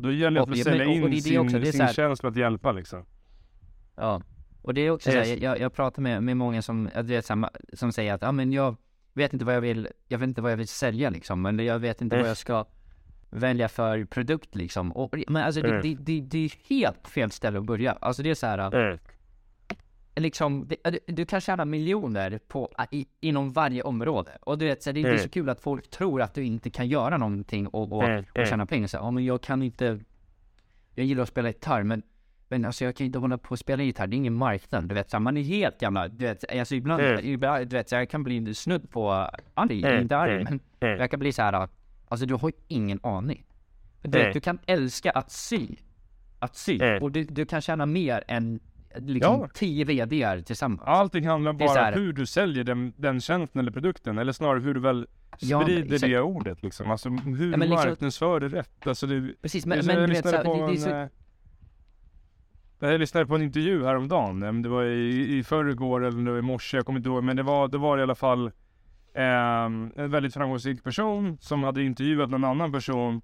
[0.00, 1.38] Och Då gäller det Och- att men- sälja och- in och det är det sin,
[1.38, 3.04] också, det sin tjänst för att hjälpa liksom.
[3.96, 4.22] Ja.
[4.62, 5.28] Och det är också Yes.
[5.28, 8.52] såhär, jag, jag pratar med, med många som, vet, samma, som säger att, ja men
[8.52, 8.76] jag
[9.12, 11.78] vet inte vad jag vill, jag vet inte vad jag vill sälja liksom, eller jag
[11.78, 12.64] vet inte vad jag ska
[13.30, 14.92] välja för produkt liksom.
[14.92, 15.82] Och, men alltså det, Mm.
[15.82, 17.92] det, det, det är helt fel ställe att börja.
[17.92, 18.98] Alltså det är så här,
[20.16, 24.38] liksom, det, du, kan tjäna miljoner på, i, inom varje område.
[24.40, 25.22] Och du vet, så det är inte Mm.
[25.22, 28.36] så kul att folk tror att du inte kan göra någonting och, och, Mm, och
[28.36, 28.48] mm.
[28.48, 28.86] tjäna pengar.
[28.86, 29.98] Så, ja men jag kan inte,
[30.94, 32.02] jag gillar att spela gitarr men
[32.52, 34.88] men alltså jag kan inte hålla på och spela gitarr, det är ingen marknad.
[34.88, 37.26] Du vet, så man är helt jävla, du vet, alltså ibland, Mm.
[37.26, 39.10] ibland du vet, så jag kan bli snudd på
[39.54, 41.68] arg, Mm, inte arg, mm, men jag kan bli så här,
[42.08, 43.44] alltså du har ju ingen aning.
[44.02, 45.68] Du, vet, du kan älska att sy,
[46.38, 48.60] att sy, och du, du kan tjäna mer än
[48.98, 49.48] liksom Ja.
[49.54, 50.82] tio VDR tillsammans.
[50.84, 54.60] Allting handlar bara här- om hur du säljer den, den tjänsten eller produkten, eller snarare
[54.60, 55.06] hur du väl
[55.38, 56.00] Ja, sprider exakt.
[56.12, 56.90] det ordet liksom.
[56.90, 58.86] Alltså hur Ja, men liksom- marknadsför det rätt.
[58.86, 60.90] Alltså det, Precis, jag, men, men jag du vet, så här, på det, är så,
[60.90, 61.08] en,
[62.80, 66.30] eh, jag lyssnade på en intervju häromdagen, eh, det var i, i förrgår eller det
[66.30, 68.50] var i morse, jag kommer inte ihåg, men det var, det var i alla fall
[69.14, 73.22] ehm, en väldigt framgångsrik person som hade intervjuat någon annan person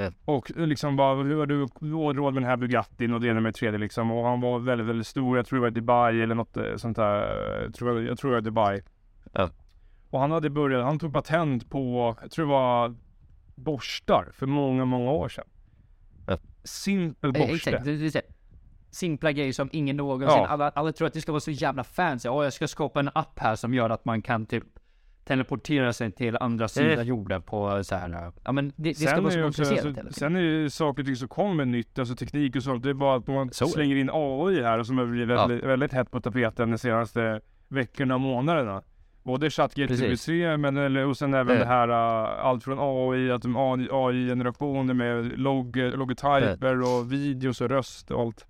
[0.00, 0.14] Mm.
[0.24, 1.66] och liksom bara, hur har du
[2.12, 4.10] råd med den här Bugattin och det ena med det tredje liksom.
[4.10, 6.76] Och han var väldigt, väldigt stor, jag tror det var i Dubai eller något eh,
[6.76, 7.62] sånt där.
[7.62, 8.82] Jag tror, jag tror det var Dubai.
[9.32, 9.50] Ja.
[10.10, 12.94] Och han hade börjat, han tog patent på, jag tror det var
[13.54, 15.46] borstar för många, många år sedan.
[16.26, 16.38] Ja.
[16.64, 17.54] Simpel Eh, borste.
[17.54, 18.22] Exakt, det, det, det,
[18.90, 20.46] simpla grejer som ingen någonsin, Ja.
[20.46, 22.28] alla, alla tror att det ska vara så jävla fancy.
[22.28, 24.64] Ja, jag ska skapa en app här som gör att man kan typ
[25.24, 28.32] teleportera sig till andra sidan jorden på så här.
[28.44, 31.02] Ja men det, det ska Sen vara är, så komplicerat alltså, sen är ju saker
[31.02, 32.82] och ting som kommer nytt, alltså teknik och sånt.
[32.82, 33.70] Det är bara att man Så det.
[33.70, 35.46] slänger in AI här som har blivit Ja.
[35.46, 38.82] väldigt, väldigt hett på tapeten de senaste veckorna och månaderna.
[39.22, 40.28] Både ChatGPT
[40.58, 41.60] men eller, och sen även Ja.
[41.62, 43.44] det här uh, allt från AI, att
[43.90, 48.46] AI-generationer med log, logotyper och videos och röst och allt.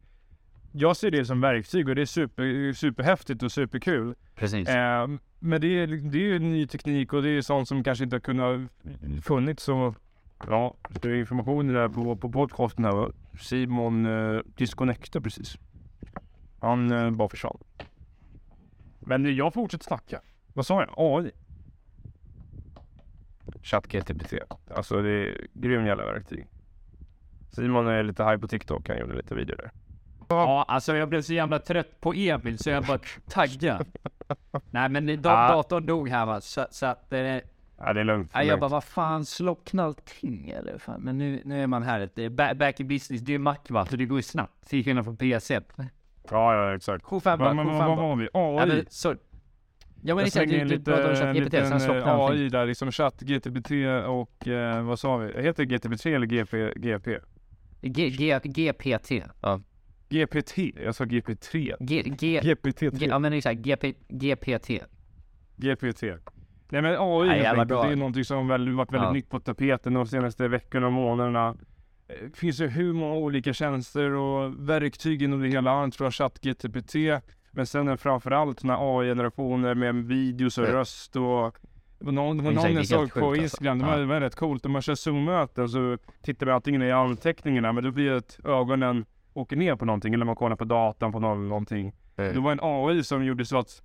[0.73, 4.15] Jag ser det som verktyg och det är super, superhäftigt och superkul.
[4.35, 4.69] Precis.
[4.69, 5.07] Eh,
[5.41, 8.17] men det är, det är ju ny teknik och det är sånt som kanske inte
[8.17, 8.71] har kunnat
[9.23, 9.95] funnits så
[10.49, 13.13] Ja, det är information där på, på podcasten här?
[13.41, 15.59] Simon eh, disconnectade precis.
[16.61, 17.59] Han eh, bara försvann.
[19.01, 20.21] Men jag fortsätter snacka.
[20.53, 20.91] Vad sa jag?
[20.97, 21.31] AI?
[23.63, 24.35] ChatGPT.
[24.75, 26.47] Alltså det är grym jävla verktyg.
[27.51, 28.89] Simon är lite high på TikTok.
[28.89, 29.71] Han gjorde lite videor där.
[30.29, 32.99] Ja, alltså jag blev så jävla trött på Emil så jag bara
[33.29, 33.85] tagga.
[34.71, 35.49] Nej men da- Ah.
[35.53, 37.13] datorn dog här va, så, så att...
[37.13, 37.37] Eh,
[37.83, 38.31] Ja, det är lugnt.
[38.35, 40.79] nej, jag bara, vad fan, slockna allting eller?
[40.79, 41.01] Fan.
[41.01, 43.57] Men nu, nu är man här, det är ba- back in business, det är Mac
[43.69, 44.69] va, så det går ju snabbt.
[44.69, 45.61] Till skillnad från PC.
[46.31, 47.05] Ja, ja exakt.
[47.05, 47.97] Q5 Vad bara, vad- vad Q5 bara.
[47.97, 48.29] var vi?
[48.33, 48.67] Ja, AI?
[48.69, 49.15] men, så, ja
[50.03, 52.43] men Jag exakt, du, lite, pratar om ChatGPT, sen eh, slocknar allting.
[52.43, 53.71] AI där, liksom chatt, GTPT
[54.07, 55.43] och eh, vad sa vi?
[55.43, 57.19] Heter det GTPT eller GP, GP?
[57.83, 59.11] G, G, GPT.
[59.41, 59.61] Ja.
[60.11, 61.75] GPT, jag sa GPT3.
[61.81, 62.97] G, G, GPT3.
[62.99, 64.71] G, ja men exakt, GP, GPT.
[65.57, 66.03] GPT.
[66.69, 69.13] Nej men AI Nej, helt enkelt, det är någonting som väl, varit väldigt Ja.
[69.13, 71.49] nytt på tapeten de senaste veckorna och månaderna.
[72.09, 75.71] Eh, Det finns ju hur många olika tjänster och verktyg inom det hela.
[75.75, 76.95] Han tror jag ChatGPT.
[77.53, 81.57] Men sen framförallt såna AI-generationer med videos och röst och
[82.01, 83.43] någon, någon jag såg på alltså.
[83.43, 84.67] Instagram, det var, det var rätt coolt.
[84.67, 89.05] Om man kör Zoom-möten så tittar man antingen i anteckningarna men då blir det ögonen
[89.35, 91.93] åker ner på någonting eller man kollar på datan på någon, någonting.
[92.17, 93.83] Det var en AI som gjorde så att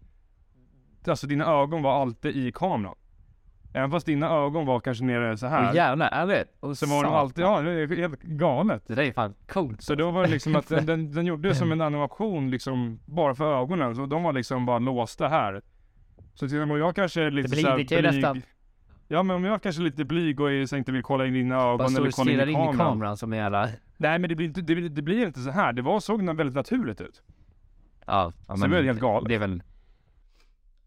[1.08, 2.96] alltså dina ögon var alltid i kameran.
[3.74, 5.70] Även fast dina ögon var kanske nere så här.
[5.70, 6.46] Åh jävlar, är det?
[6.60, 8.84] Och så var de alltid, ja det är helt galet.
[8.88, 9.82] Det där är fan coolt.
[9.82, 13.36] Så då var det liksom att den, den, den gjorde som en animation liksom bara
[13.36, 13.96] för ögonen.
[13.96, 15.62] Så de var liksom bara låsta här.
[16.34, 18.14] Så till och med jag kanske är lite blir- så här det kan ju blyg.
[18.16, 18.42] nästan-
[19.08, 21.34] Ja men om jag kanske är lite blyg och är- så inte vill kolla in
[21.34, 22.78] dina ögon Bara eller kolla in i in i kameran.
[22.78, 23.70] kameran som en jävla...
[23.98, 25.74] Nej men det blir, inte, det, blir, det blir inte så här.
[25.74, 27.22] Det var, såg väldigt naturligt ut.
[28.06, 29.30] Ja, ja Så det blir helt galet.
[29.30, 29.64] Det är väl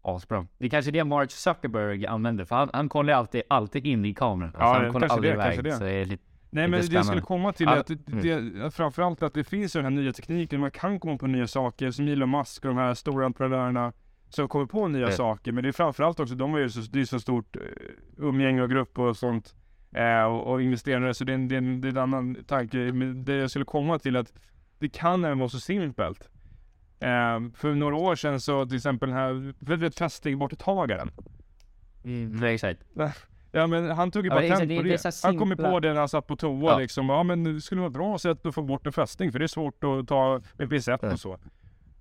[0.01, 0.45] asbra.
[0.57, 4.13] Det är kanske det Mark Zuckerberg använder, för han, han kollar alltid, alltid in i
[4.13, 4.49] kameran.
[4.55, 5.45] Alltså, Ja, han det- kollar aldrig det, iväg.
[5.45, 5.71] kanske det.
[5.75, 6.23] Så det är lite...
[6.51, 9.73] Nej men det jag skulle komma till är att det, det, framförallt att det finns
[9.73, 12.77] den här nya tekniken, man kan komma på nya saker som Elon Musk och de
[12.77, 13.93] här stora entreprenörerna
[14.29, 15.15] som kommer på nya Mm.
[15.17, 15.51] saker.
[15.51, 17.61] Men det är framförallt också, de är ju så, det är så stort eh,
[18.17, 19.55] umgänge och grupp och sånt
[19.95, 22.37] eh, och, och investerare så det är, en, det, är en, det är en annan
[22.47, 22.77] tanke.
[22.77, 24.33] Men det jag skulle komma till att
[24.79, 26.29] det kan även vara så simpelt.
[26.99, 31.11] Eh, för några år sedan så till exempel den här, vet du fästingborttagaren?
[32.03, 32.79] Mm, är exakt.
[33.51, 35.15] Ja men han tog ju Ja, patent exakt, det- på det det.
[35.23, 36.77] Han kom ju på det när han satt på toa Ja.
[36.79, 37.09] liksom.
[37.09, 39.45] Ja men det skulle vara ett bra sätt att få bort en fästing för det
[39.45, 41.11] är svårt att ta med pincett Ja.
[41.13, 41.37] och så.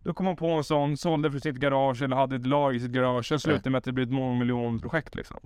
[0.08, 2.80] Då kom han på en sån, sålde för sitt garage eller hade ett lag i
[2.80, 3.26] sitt garage.
[3.28, 5.36] Sen slutade med att det blev ett mångmiljonprojekt liksom.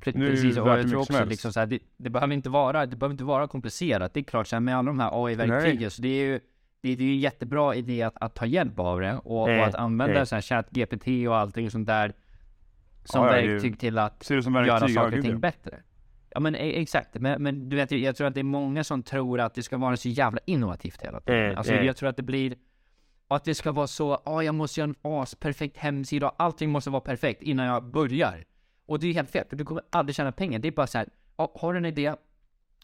[0.00, 3.12] Precis, och jag tror också liksom så här, det, det behöver inte vara, det behöver
[3.12, 4.14] inte vara komplicerat.
[4.14, 6.40] Det är klart så här, med alla de här AI-verktygen, så det är ju
[6.80, 9.66] det, det är ju en jättebra idé att, att ta hjälp av det och, och
[9.66, 10.26] att använda mm.
[10.26, 12.12] så här chat GPT och allting sånt där
[13.04, 15.82] som Ja, är ju- verktyg till att göra verktyg, saker och ting bättre.
[16.30, 19.02] Ja men e- exakt, men, men du vet, jag tror att det är många som
[19.02, 21.44] tror att det ska vara så jävla innovativt hela tiden.
[21.44, 21.86] Mm, Alltså mm.
[21.86, 22.54] jag tror att det blir
[23.28, 26.70] och att det ska vara så, ja jag måste göra en asperfekt hemsida och allting
[26.70, 28.44] måste vara perfekt innan jag börjar.
[28.86, 30.58] Och det är helt fel, för du kommer aldrig tjäna pengar.
[30.58, 32.14] Det är bara så här, ja, har du en idé,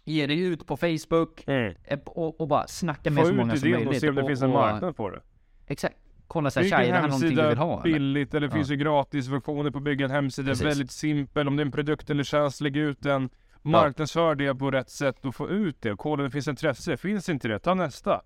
[0.04, 1.72] ge dig ut på Facebook eh,
[2.04, 3.94] och, och bara snacka med Få så ut många som idén möjligt.
[3.96, 5.20] och se om det finns en och- marknad på det.
[5.66, 5.96] Exakt.
[6.26, 7.82] Kolla så här, Bygg tja, är det här någonting du vill ha?
[7.82, 7.92] eller?
[7.94, 8.56] billigt eller det Ja.
[8.56, 10.48] finns ju gratis versioner på att bygga en hemsida.
[10.48, 10.66] Precis.
[10.66, 11.48] Väldigt simpel.
[11.48, 13.28] Om det är en produkt eller tjänst, lägg ut den.
[13.62, 15.96] Marknadsför det på rätt sätt och få ut det.
[15.96, 16.96] Kolla om det finns intresse.
[16.96, 18.20] Finns inte det, ta nästa.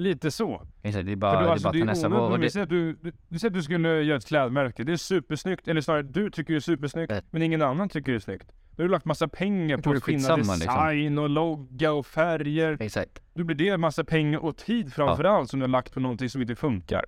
[0.00, 0.66] Lite så.
[0.82, 2.92] Exakt, det är För bara, det är alltså, bara det är nästa det, att du,
[2.92, 4.84] du, du säger att du skulle göra ett klädmärke.
[4.84, 5.68] Det är supersnyggt.
[5.68, 7.10] Eller snarare, du tycker det är supersnyggt.
[7.10, 7.22] Nej.
[7.30, 8.46] Men ingen annan tycker det är snyggt.
[8.76, 10.58] Då har du lagt massa pengar på att finna liksom.
[10.58, 12.76] design och logga och färger.
[12.80, 13.22] Exakt.
[13.34, 16.42] Då blir det massa pengar och tid framförallt som du har lagt på någonting som
[16.42, 17.04] inte funkar.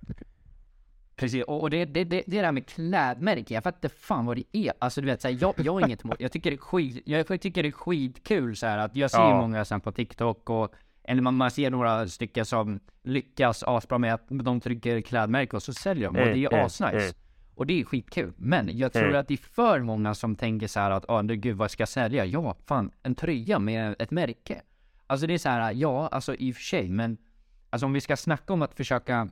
[1.15, 4.43] Precis, och, och det, det, det, det där med klädmärke, jag fattar fan vad det
[4.51, 4.73] är.
[4.79, 7.03] Alltså du vet, så här, jag, jag har inget emot, jag tycker det är skit,
[7.05, 9.41] jag tycker det är skitkul så här att jag ser Ja.
[9.41, 14.13] många sen på TikTok och eller man, man ser några stycken som lyckas asbra med
[14.13, 16.91] att de trycker klädmärke och så säljer de och det är ju Mm, mm, asnice.
[17.03, 17.13] mm.
[17.55, 18.33] Och det är skitkul.
[18.37, 19.19] Men jag tror Mm.
[19.19, 21.81] att det är för många som tänker så här att, ja oh, gud vad ska
[21.81, 22.25] jag sälja?
[22.25, 24.61] Ja, fan en tröja med ett märke.
[25.07, 27.17] Alltså det är så här, ja, alltså i och för sig, men
[27.69, 29.29] alltså om vi ska snacka om att försöka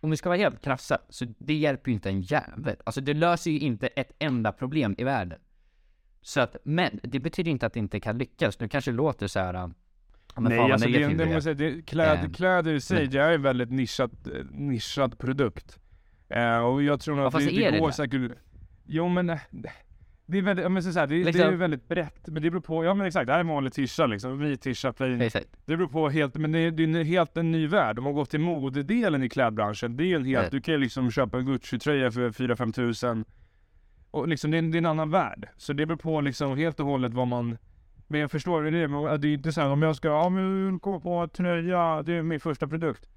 [0.00, 2.76] om vi ska vara helt krassa, så det hjälper ju inte en jävel.
[2.84, 5.38] Alltså det löser ju inte ett enda problem i världen.
[6.22, 8.60] Så att, men det betyder inte att det inte kan lyckas.
[8.60, 9.70] Nu kanske det låter så här,
[10.40, 13.18] men Nej, fan alltså det, det, måste säga, det, kläd, Ehm, kläder i sig, det
[13.20, 15.78] är en väldigt nischad, eh, nischad produkt.
[16.28, 18.32] Eh, och jag tror nog Ja, att det, det det går säkert...
[18.86, 19.38] Jo men, eh,
[20.26, 22.28] det är väldigt, men så så här, det, det är Liksom- väldigt brett.
[22.28, 24.62] Men det beror på, ja men exakt, det här är en vanlig tisha liksom, vit
[24.62, 25.20] tisha, plain.
[25.20, 25.48] Exakt.
[25.64, 27.98] Det beror på helt, men det är, det är helt en ny värld.
[27.98, 30.50] Om man går till modedelen i klädbranschen, det är en helt, Nej.
[30.50, 33.24] du kan ju liksom köpa en Gucci-tröja för 4-5 tusen.
[34.10, 35.48] Och liksom det är, en, det är en annan värld.
[35.56, 37.58] Så det beror på liksom helt och hållet vad man
[38.06, 40.78] men jag förstår det, men det är inte så här om jag ska, ja men
[40.78, 43.08] komma på en tröja, det är min första produkt.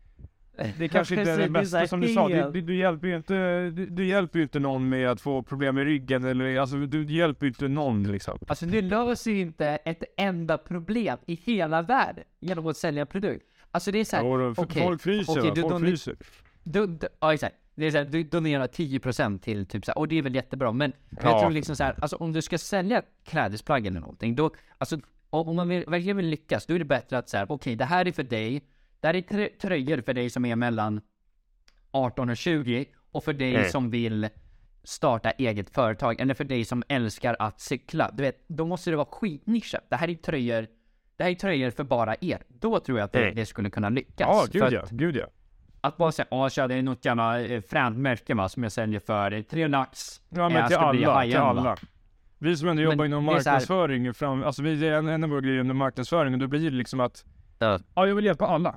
[0.77, 3.69] Det kanske inte är det bästa som du sa, du, du, du hjälper ju inte,
[3.69, 7.03] du, du hjälper ju inte någon med att få problem med ryggen eller alltså du
[7.05, 8.39] hjälper ju inte någon liksom.
[8.47, 13.07] Alltså du löser ju inte ett enda problem i hela världen genom att sälja en
[13.07, 13.45] produkt.
[13.71, 15.69] Alltså det är såhär, okej, folk fryser okej, va?
[15.69, 16.15] folk fryser.
[16.63, 17.55] du, du, ja exakt.
[17.79, 20.93] Det är såhär, du donerar 10% till typ såhär, och det är väl jättebra men
[21.09, 21.39] jag Ja.
[21.41, 24.99] tror liksom såhär, alltså om du ska sälja klädesplagg eller någonting då, alltså
[25.29, 28.07] om man vill, verkligen vill lyckas, då är det bättre att säga, okej det här
[28.07, 28.61] är för dig,
[28.99, 31.01] det här är trö- tröjor för dig som är mellan
[31.91, 33.69] 18 och 20 och för dig Mm.
[33.69, 34.29] som vill
[34.83, 38.11] starta eget företag eller för dig som älskar att cykla.
[38.13, 39.83] Du vet, då måste det vara skitnischat.
[39.89, 40.67] Det här är tröjor
[41.17, 42.43] det här är tröjor för bara er.
[42.47, 43.33] Då tror jag att det, Nej.
[43.35, 44.19] det skulle kunna lyckas.
[44.19, 44.83] Ja, gud att- ja.
[44.91, 45.25] Gud ja.
[45.81, 48.71] Att bara säga, ja tja, det är något jävla eh, fränt märke va, som jag
[48.71, 50.21] säljer för eh, tre lax.
[50.29, 51.75] Ja Eh, men till ska bli alla, till alla.
[52.39, 54.93] Vi som ändå Men jobbar inom det är så här- marknadsföring, fram, alltså vi är
[54.93, 57.25] en, en av våra grejer inom marknadsföring och då blir det liksom att
[57.59, 57.79] Ja.
[57.95, 58.75] Ja, jag vill hjälpa alla.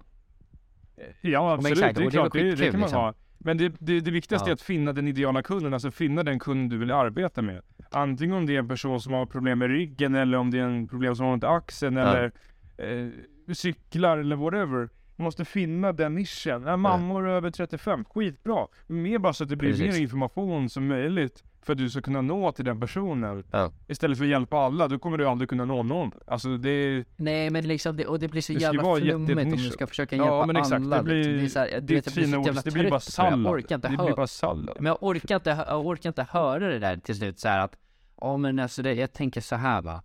[1.20, 1.78] Ja, absolut.
[1.78, 3.00] exakt, det är det klart, det, det skitkul, kan man liksom.
[3.00, 3.14] ha.
[3.38, 4.50] Men det, det, det viktigaste Ja.
[4.50, 7.62] är att finna den ideala kunden, alltså finna den kund du vill arbeta med.
[7.90, 10.62] Antingen om det är en person som har problem med ryggen eller om det är
[10.62, 12.02] en problem som har ont i axeln Ja.
[12.02, 12.32] eller
[12.76, 13.08] eh,
[13.54, 14.88] cyklar eller whatever.
[15.22, 16.62] Du måste finna den nischen.
[16.62, 18.66] Ja, mammor över 35, skitbra.
[18.86, 19.94] Mer bara så att det blir Precis.
[19.94, 23.44] mer information som möjligt för att du ska kunna nå till den personen.
[23.50, 23.72] Ja.
[23.88, 26.10] Istället för att hjälpa alla, då kommer du aldrig kunna nå någon.
[26.26, 27.04] Alltså det är...
[27.16, 29.86] Nej men liksom det, och det blir så Det jävla vara flummigt om du ska
[29.86, 30.96] försöka Ja, hjälpa men exakt, alla.
[30.96, 31.38] det blir- liksom.
[31.38, 33.00] det är så här, Det vet, jag blir så jävla det blir bara det.
[33.04, 33.40] sallad.
[33.46, 34.76] Jag orkar inte Det blir bara sallad.
[34.76, 37.76] Men jag orkar inte, jag orkar inte höra det där till slut så här att
[38.20, 40.02] Ja men alltså det, jag tänker så här va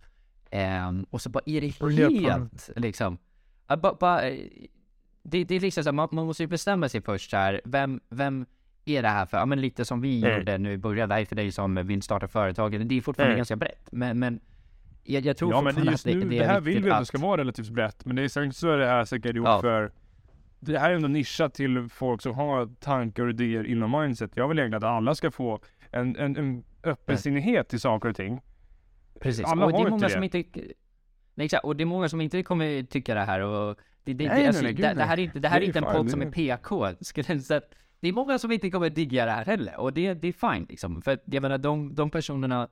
[0.50, 3.18] Ehm, Och så bara är det helt liksom
[3.68, 4.38] ja, ba, ba, eh,
[5.22, 7.60] det, det är liksom så här, man, man måste ju bestämma sig först så här,
[7.64, 8.46] vem, vem
[8.84, 9.38] är det här för?
[9.38, 10.38] Ja men lite som vi Mm.
[10.38, 13.00] gjorde nu i början, det här är för dig som vill starta företag Det är
[13.00, 13.38] fortfarande Mm.
[13.38, 14.40] ganska brett men, men
[15.04, 16.82] jag, jag tror Ja men fortfarande just att nu, det, det, det är här vill
[16.82, 18.04] vi att det att ska vara relativt brett.
[18.04, 19.60] Men det är säkert så är det här säkert gjort Ja.
[19.60, 19.92] för
[20.60, 24.30] det här är ändå nischat till folk som har tankar och idéer inom mindset.
[24.34, 25.60] Jag vill egentligen att alla ska få
[25.90, 28.40] en, en, en öppensinnighet till saker och ting.
[29.20, 30.12] Precis, Alla och det har är inte många det.
[30.12, 30.44] som inte
[31.34, 34.26] Nej exakt, och det är många som inte kommer tycka det här och det, det,
[34.26, 35.06] Nej, det, nej, alltså, nej, gud, det, det nej.
[35.06, 36.86] här är inte, det här Det är inte en podd det som är- PK,
[37.42, 37.60] säga.
[38.00, 40.66] Det är många som inte kommer digga det här heller och det, det är fine
[40.68, 41.02] liksom.
[41.02, 42.68] För jag menar de, de personerna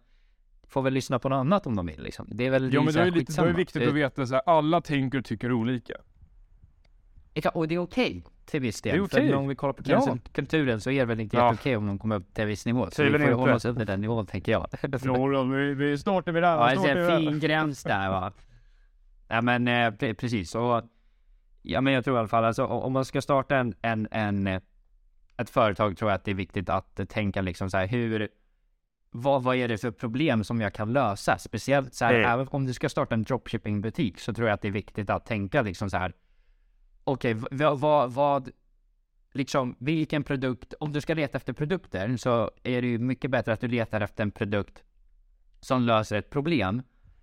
[0.68, 2.26] får väl lyssna på något annat om de vill liksom.
[2.30, 3.56] Det är väl Ja men så här är, det lite, då är det skitsamma.
[3.56, 5.94] viktigt att veta så här, alla tänker och tycker olika.
[7.34, 8.92] Exakt, Och det är okej till viss del.
[8.92, 9.28] Det är okej.
[9.30, 9.94] För om vi kollar på Ja.
[10.00, 11.44] cancelkulturen så är det väl inte Ja.
[11.50, 12.88] jätteokej om de kommer upp till en viss nivå.
[12.90, 13.32] Så vi får inte.
[13.34, 14.66] hålla oss under den nivån tänker jag.
[15.04, 16.74] Jo, vi, vi snart är vi där.
[16.74, 18.32] Ja, det är en fin gräns där va.
[19.28, 20.82] Ja men eh, pre- precis och
[21.66, 24.46] Ja men jag tror i alla fall alltså om man ska starta en, en, en
[24.46, 24.60] eh,
[25.36, 28.28] Ett företag tror jag att det är viktigt att eh, tänka liksom så här hur
[29.10, 31.38] vad, vad är det för problem som jag kan lösa?
[31.38, 32.30] Speciellt så här, Mm.
[32.30, 35.26] även om du ska starta en dropshipping-butik så tror jag att det är viktigt att
[35.26, 36.12] tänka liksom så här.
[37.04, 38.50] Okej, v- vad, vad, vad,
[39.32, 43.52] liksom vilken produkt, om du ska leta efter produkter så är det ju mycket bättre
[43.52, 44.82] att du letar efter en produkt
[45.60, 46.82] som löser ett problem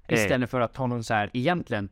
[0.09, 1.89] istället för att ta någon så här, egentligen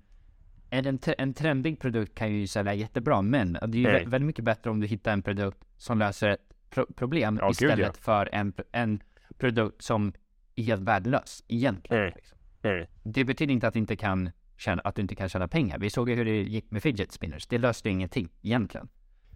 [0.72, 4.02] en, en, tre- en trendig produkt kan ju sälja jättebra, men det är ju Mm.
[4.02, 7.46] vä- väldigt mycket bättre om du hittar en produkt som löser ett pro- problem Ja,
[7.48, 8.02] gud, istället ja.
[8.04, 9.02] för en, en
[9.38, 10.14] produkt som
[10.56, 12.04] är helt värdelös egentligen.
[12.04, 12.14] Mm.
[12.16, 12.38] Liksom.
[12.64, 12.86] Mm.
[13.04, 15.80] Det betyder inte att, du inte kan tjäna, att du inte kan tjäna pengar.
[15.80, 17.48] Vi såg ju hur det gick med fidget spinners.
[17.48, 18.90] Det löste ingenting egentligen.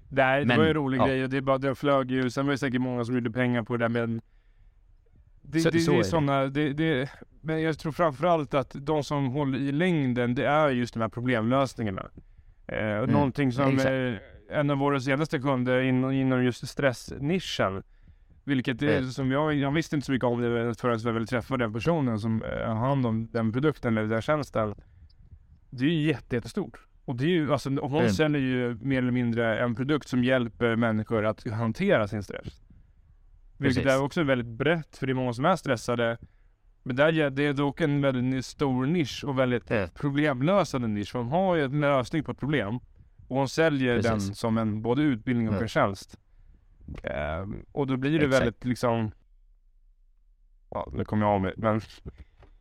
[0.10, 1.06] Nej, det Men, var ju en rolig ja.
[1.08, 2.30] grej och det, är bara, det flög ju.
[2.30, 4.22] Sen var det säkert många som gjorde pengar på det där men
[5.48, 7.10] det, Så- det, så det är är sådana, det, det,
[7.42, 11.10] men jag tror framförallt att de som håller i längden, det är just de här
[11.10, 12.10] problemlösningarna.
[12.68, 14.14] Eh, och Någonting som eh,
[14.60, 17.84] en av våra senaste kunder inom, inom just stressnischen,
[18.44, 19.10] vilket är, Mm.
[19.10, 22.20] som jag, jag visste inte så mycket om det förrän jag väl träffade den personen
[22.20, 24.76] som eh, har hand om den produkten eller den tjänsten.
[25.70, 26.80] Det är ju jätte, jättestort.
[27.06, 28.12] Och det är ju, alltså, och hon Mm.
[28.14, 32.62] säljer ju mer eller mindre en produkt som hjälper människor att hantera sin stress.
[33.58, 34.00] Vilket Precis.
[34.00, 36.18] är också väldigt brett, för det är många som är stressade.
[36.84, 39.90] Men där, är- det är dock en väldigt stor nisch och väldigt Mm.
[39.96, 41.12] problemlösande nisch.
[41.12, 42.76] För hon har ju en lösning på ett problem.
[43.28, 44.12] Och hon säljer Precis.
[44.12, 45.64] den som en både utbildning och Mm.
[45.64, 46.20] en tjänst.
[47.04, 48.42] Ehm, och då blir det Exakt.
[48.42, 49.12] väldigt liksom...
[50.70, 51.54] Ja, nu kommer jag av mig.
[51.58, 51.82] Men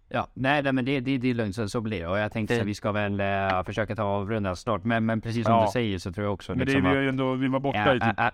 [0.09, 2.07] Ja, nej, nej men det, det, det är lugnt, så, så blir det.
[2.07, 4.85] Och jag tänkte Det- att vi ska väl eh, försöka ta avrunda snart.
[4.85, 5.65] Men, men precis som Ja.
[5.67, 7.49] du säger så tror jag också Men det, liksom vi, att- är ju ändå, vi
[7.49, 8.31] var borta Ja, i typ ja.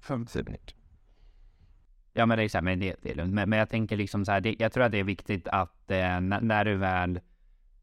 [0.00, 0.74] 50 minuter.
[2.12, 3.34] Ja men det är, så här, men det, det är lugnt.
[3.34, 5.90] Men, men jag tänker liksom så här, det, jag tror att det är viktigt att
[5.90, 7.20] eh, när, du väl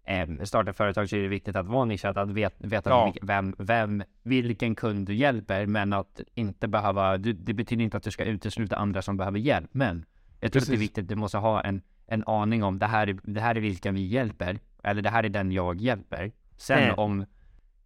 [0.04, 3.14] eh, startar företag så är det viktigt att vara nischad, att vet, veta Ja.
[3.22, 8.04] vem, vem, vilken kund du hjälper, men att inte behöva, du, det betyder inte att
[8.04, 10.06] du ska utesluta andra som behöver hjälp, men
[10.40, 10.82] jag tror att det är Precis.
[10.90, 13.92] viktigt, du måste ha en, en aning om det här, är, det här är vilka
[13.92, 16.32] vi hjälper, eller det här är den jag hjälper.
[16.58, 16.96] Sen Mm.
[17.00, 17.26] om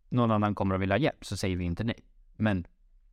[0.09, 1.99] någon annan kommer och vill ha hjälp så säger vi inte nej.
[2.37, 2.65] Men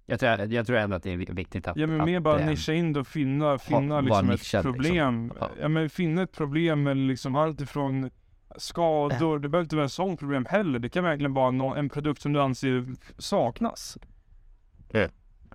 [0.06, 1.76] jag tror, jag tror ändå att det är viktigt att...
[1.76, 4.72] Ja men mer bara eh, nischa in det och finna, finna liksom ett nischad, liksom.
[4.72, 5.32] problem.
[5.40, 5.50] Ja.
[5.60, 8.10] Ja men finna ett problem eller liksom allt ifrån
[8.56, 10.78] skador, det behöver inte vara en sån problem heller.
[10.78, 12.84] Det kan verkligen vara nå- en produkt som du anser
[13.18, 13.98] saknas.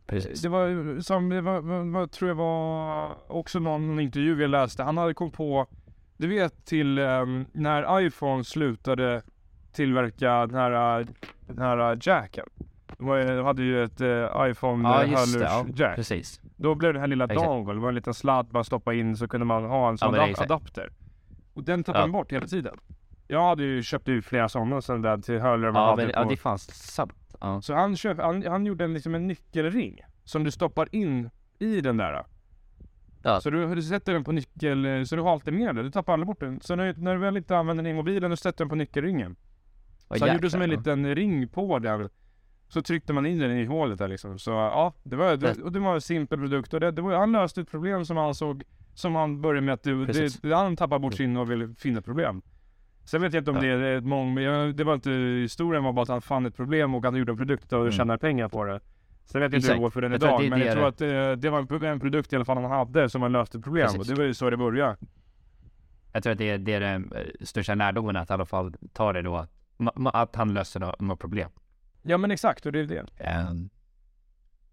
[0.06, 0.42] Precis.
[0.42, 4.84] Det var som, det var, vad tror jag var också någon intervju jag läste.
[4.84, 5.68] Han hade kommit på,
[6.18, 9.22] du vet till ehm, när iPhone slutade
[9.74, 11.08] tillverka den här,
[11.48, 12.46] den här jacken.
[13.06, 15.96] De hade ju ett eh, iPhone Ja eh, det, ja, hörlurs-jack.
[15.96, 16.42] precis.
[16.56, 17.44] Då blev det här lilla Exakt.
[17.46, 20.16] dongle, det var en liten sladd bara stoppa in så kunde man ha en sån
[20.16, 20.52] exakt.
[20.52, 20.90] adapter.
[21.54, 22.08] Och den tappade Ja.
[22.08, 22.78] man bort hela tiden.
[23.28, 26.14] Jag hade ju köpt ut flera sådana sen där till hörlurar man Ja, hade men,
[26.14, 26.20] på.
[26.20, 27.14] ja det är fan sant.
[27.42, 27.62] Ja.
[27.62, 31.30] Så han, köp, han, han gjorde en, liksom en nyckelring som du stoppar in
[31.60, 32.24] i den där.
[33.24, 33.42] Ja.
[33.42, 35.84] Så du, du sätter den på nyckel, så du har alltid med dig.
[35.84, 36.62] Du tappar aldrig bort den.
[36.62, 39.36] Så när, när du väl inte använder den i mobilen, du sätter den på nyckelringen.
[40.00, 40.78] Så han gjorde jäklar, som en ja.
[40.78, 42.10] liten ring på den.
[42.74, 44.40] Så tryckte man in den i hålet där liksom.
[44.40, 46.74] Så ja, det var, det, och det var en simpel produkt.
[46.74, 48.64] Och det, det var, han löste ett problem som han såg,
[48.94, 50.40] som han började med att du, Precis.
[50.42, 52.42] det, han tappade bort sin och ville finna problem.
[53.06, 53.62] Sen vet jag inte om Ja.
[53.62, 54.36] det är ett mång,
[54.76, 55.10] det var inte,
[55.42, 57.92] historien var bara att han fann ett problem och han gjorde en produkt och Mm.
[57.92, 58.80] tjänade pengar på det.
[59.26, 60.82] Sen vet jag inte hur det går för den idag, det men jag det tror
[60.82, 63.22] det- att det, det var en, pro- en produkt i alla fall han hade som
[63.22, 63.86] han löste problem.
[63.86, 64.00] Precis.
[64.02, 64.96] Och det var ju så det började.
[66.14, 68.74] Jag tror att det är, det är den eh, största lärdomen att i alla fall
[68.94, 69.36] ta det då.
[69.38, 69.50] Att,
[70.14, 71.50] att han löser nå- något problem.
[72.02, 73.06] Ja men exakt, och det är det.
[73.18, 73.70] Ehm,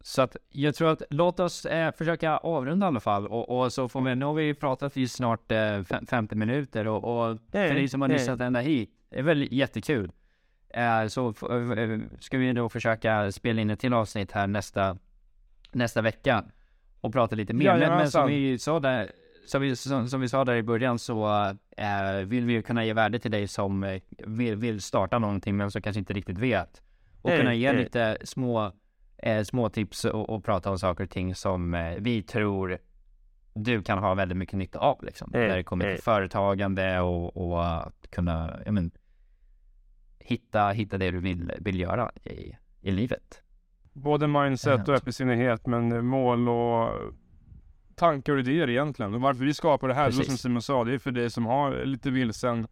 [0.01, 3.73] Så att jag tror att låt oss eh, försöka avrunda i alla fall och, och
[3.73, 6.97] så får vi, nu har vi pratat i snart eh, fem- 50 minuter och,
[7.31, 10.13] och för dig som har lyssnat ända hit, det är väl jättekul.
[10.69, 14.97] Eh, så eh, ska vi då försöka spela in ett till avsnitt här nästa,
[15.73, 16.45] nästa vecka
[17.01, 17.65] och prata lite mer.
[17.65, 18.23] Men, men Jajamensan.
[18.23, 19.11] som vi sa där,
[19.47, 21.45] som vi, som, som vi sa där i början så
[21.77, 25.57] eh, vill vi ju kunna ge värde till dig som eh, vill, vill starta någonting
[25.57, 26.83] men som kanske inte riktigt vet.
[27.23, 27.77] Och kunna ge hej.
[27.77, 28.73] lite små,
[29.19, 32.79] eh, små tips och, och prata om saker och ting som eh, vi tror
[33.55, 35.31] du kan ha väldigt mycket nytta av liksom.
[35.35, 38.91] Hej, När det kommer till företagande och, och att kunna, ja men,
[40.19, 43.43] hitta, hitta det du vill, vill göra i, i livet.
[43.93, 46.91] Både mindset och öppensinnighet, men mål och
[47.95, 49.15] tankar och idéer egentligen.
[49.15, 50.41] Och varför vi skapar det här, var som Precis.
[50.41, 52.67] Simon sa, det är för dig som har lite vilsen.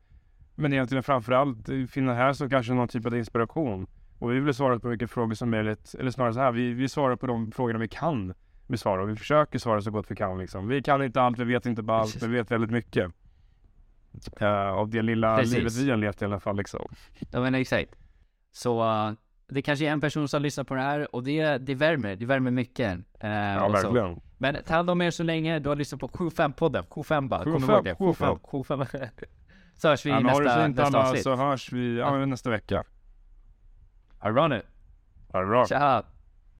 [0.55, 3.87] Men egentligen framförallt eh, finna här som kanske någon typ av inspiration.
[4.19, 5.95] Och vi vill svara på vilka frågor som möjligt.
[5.99, 8.35] Eller snarare så här, vi, vi svarar på de frågorna vi kan
[8.67, 9.03] besvara.
[9.03, 10.69] Och vi försöker svara så gott vi kan liksom.
[10.69, 13.13] Vi kan inte allt, vi vet inte bara allt, vi vet väldigt mycket.
[14.43, 15.55] Uh, av det lilla Precis.
[15.55, 16.89] livet vi har levt i alla fall liksom.
[17.33, 17.97] Ja men exakt.
[18.53, 19.13] Så uh,
[19.49, 22.27] det kanske är en person som lyssnar på det här och det, det värmer, det
[22.27, 22.99] värmer mycket.
[23.21, 23.93] Eh, Ja, och så.
[23.93, 24.21] verkligen.
[24.39, 27.71] Men ta hand om er så länge, du har lyssnat på 75-podden, 75 bara, 75,
[27.71, 27.95] ihåg det?
[27.95, 28.85] 75, 75.
[29.79, 31.23] Så hörs vi Ja, nästa, nästa avsnitt.
[31.23, 32.85] så hörs vi ja, nästa vecka.
[34.19, 34.63] Ha det bra nu.
[35.33, 35.67] Ha det bra.
[35.67, 36.03] Tja!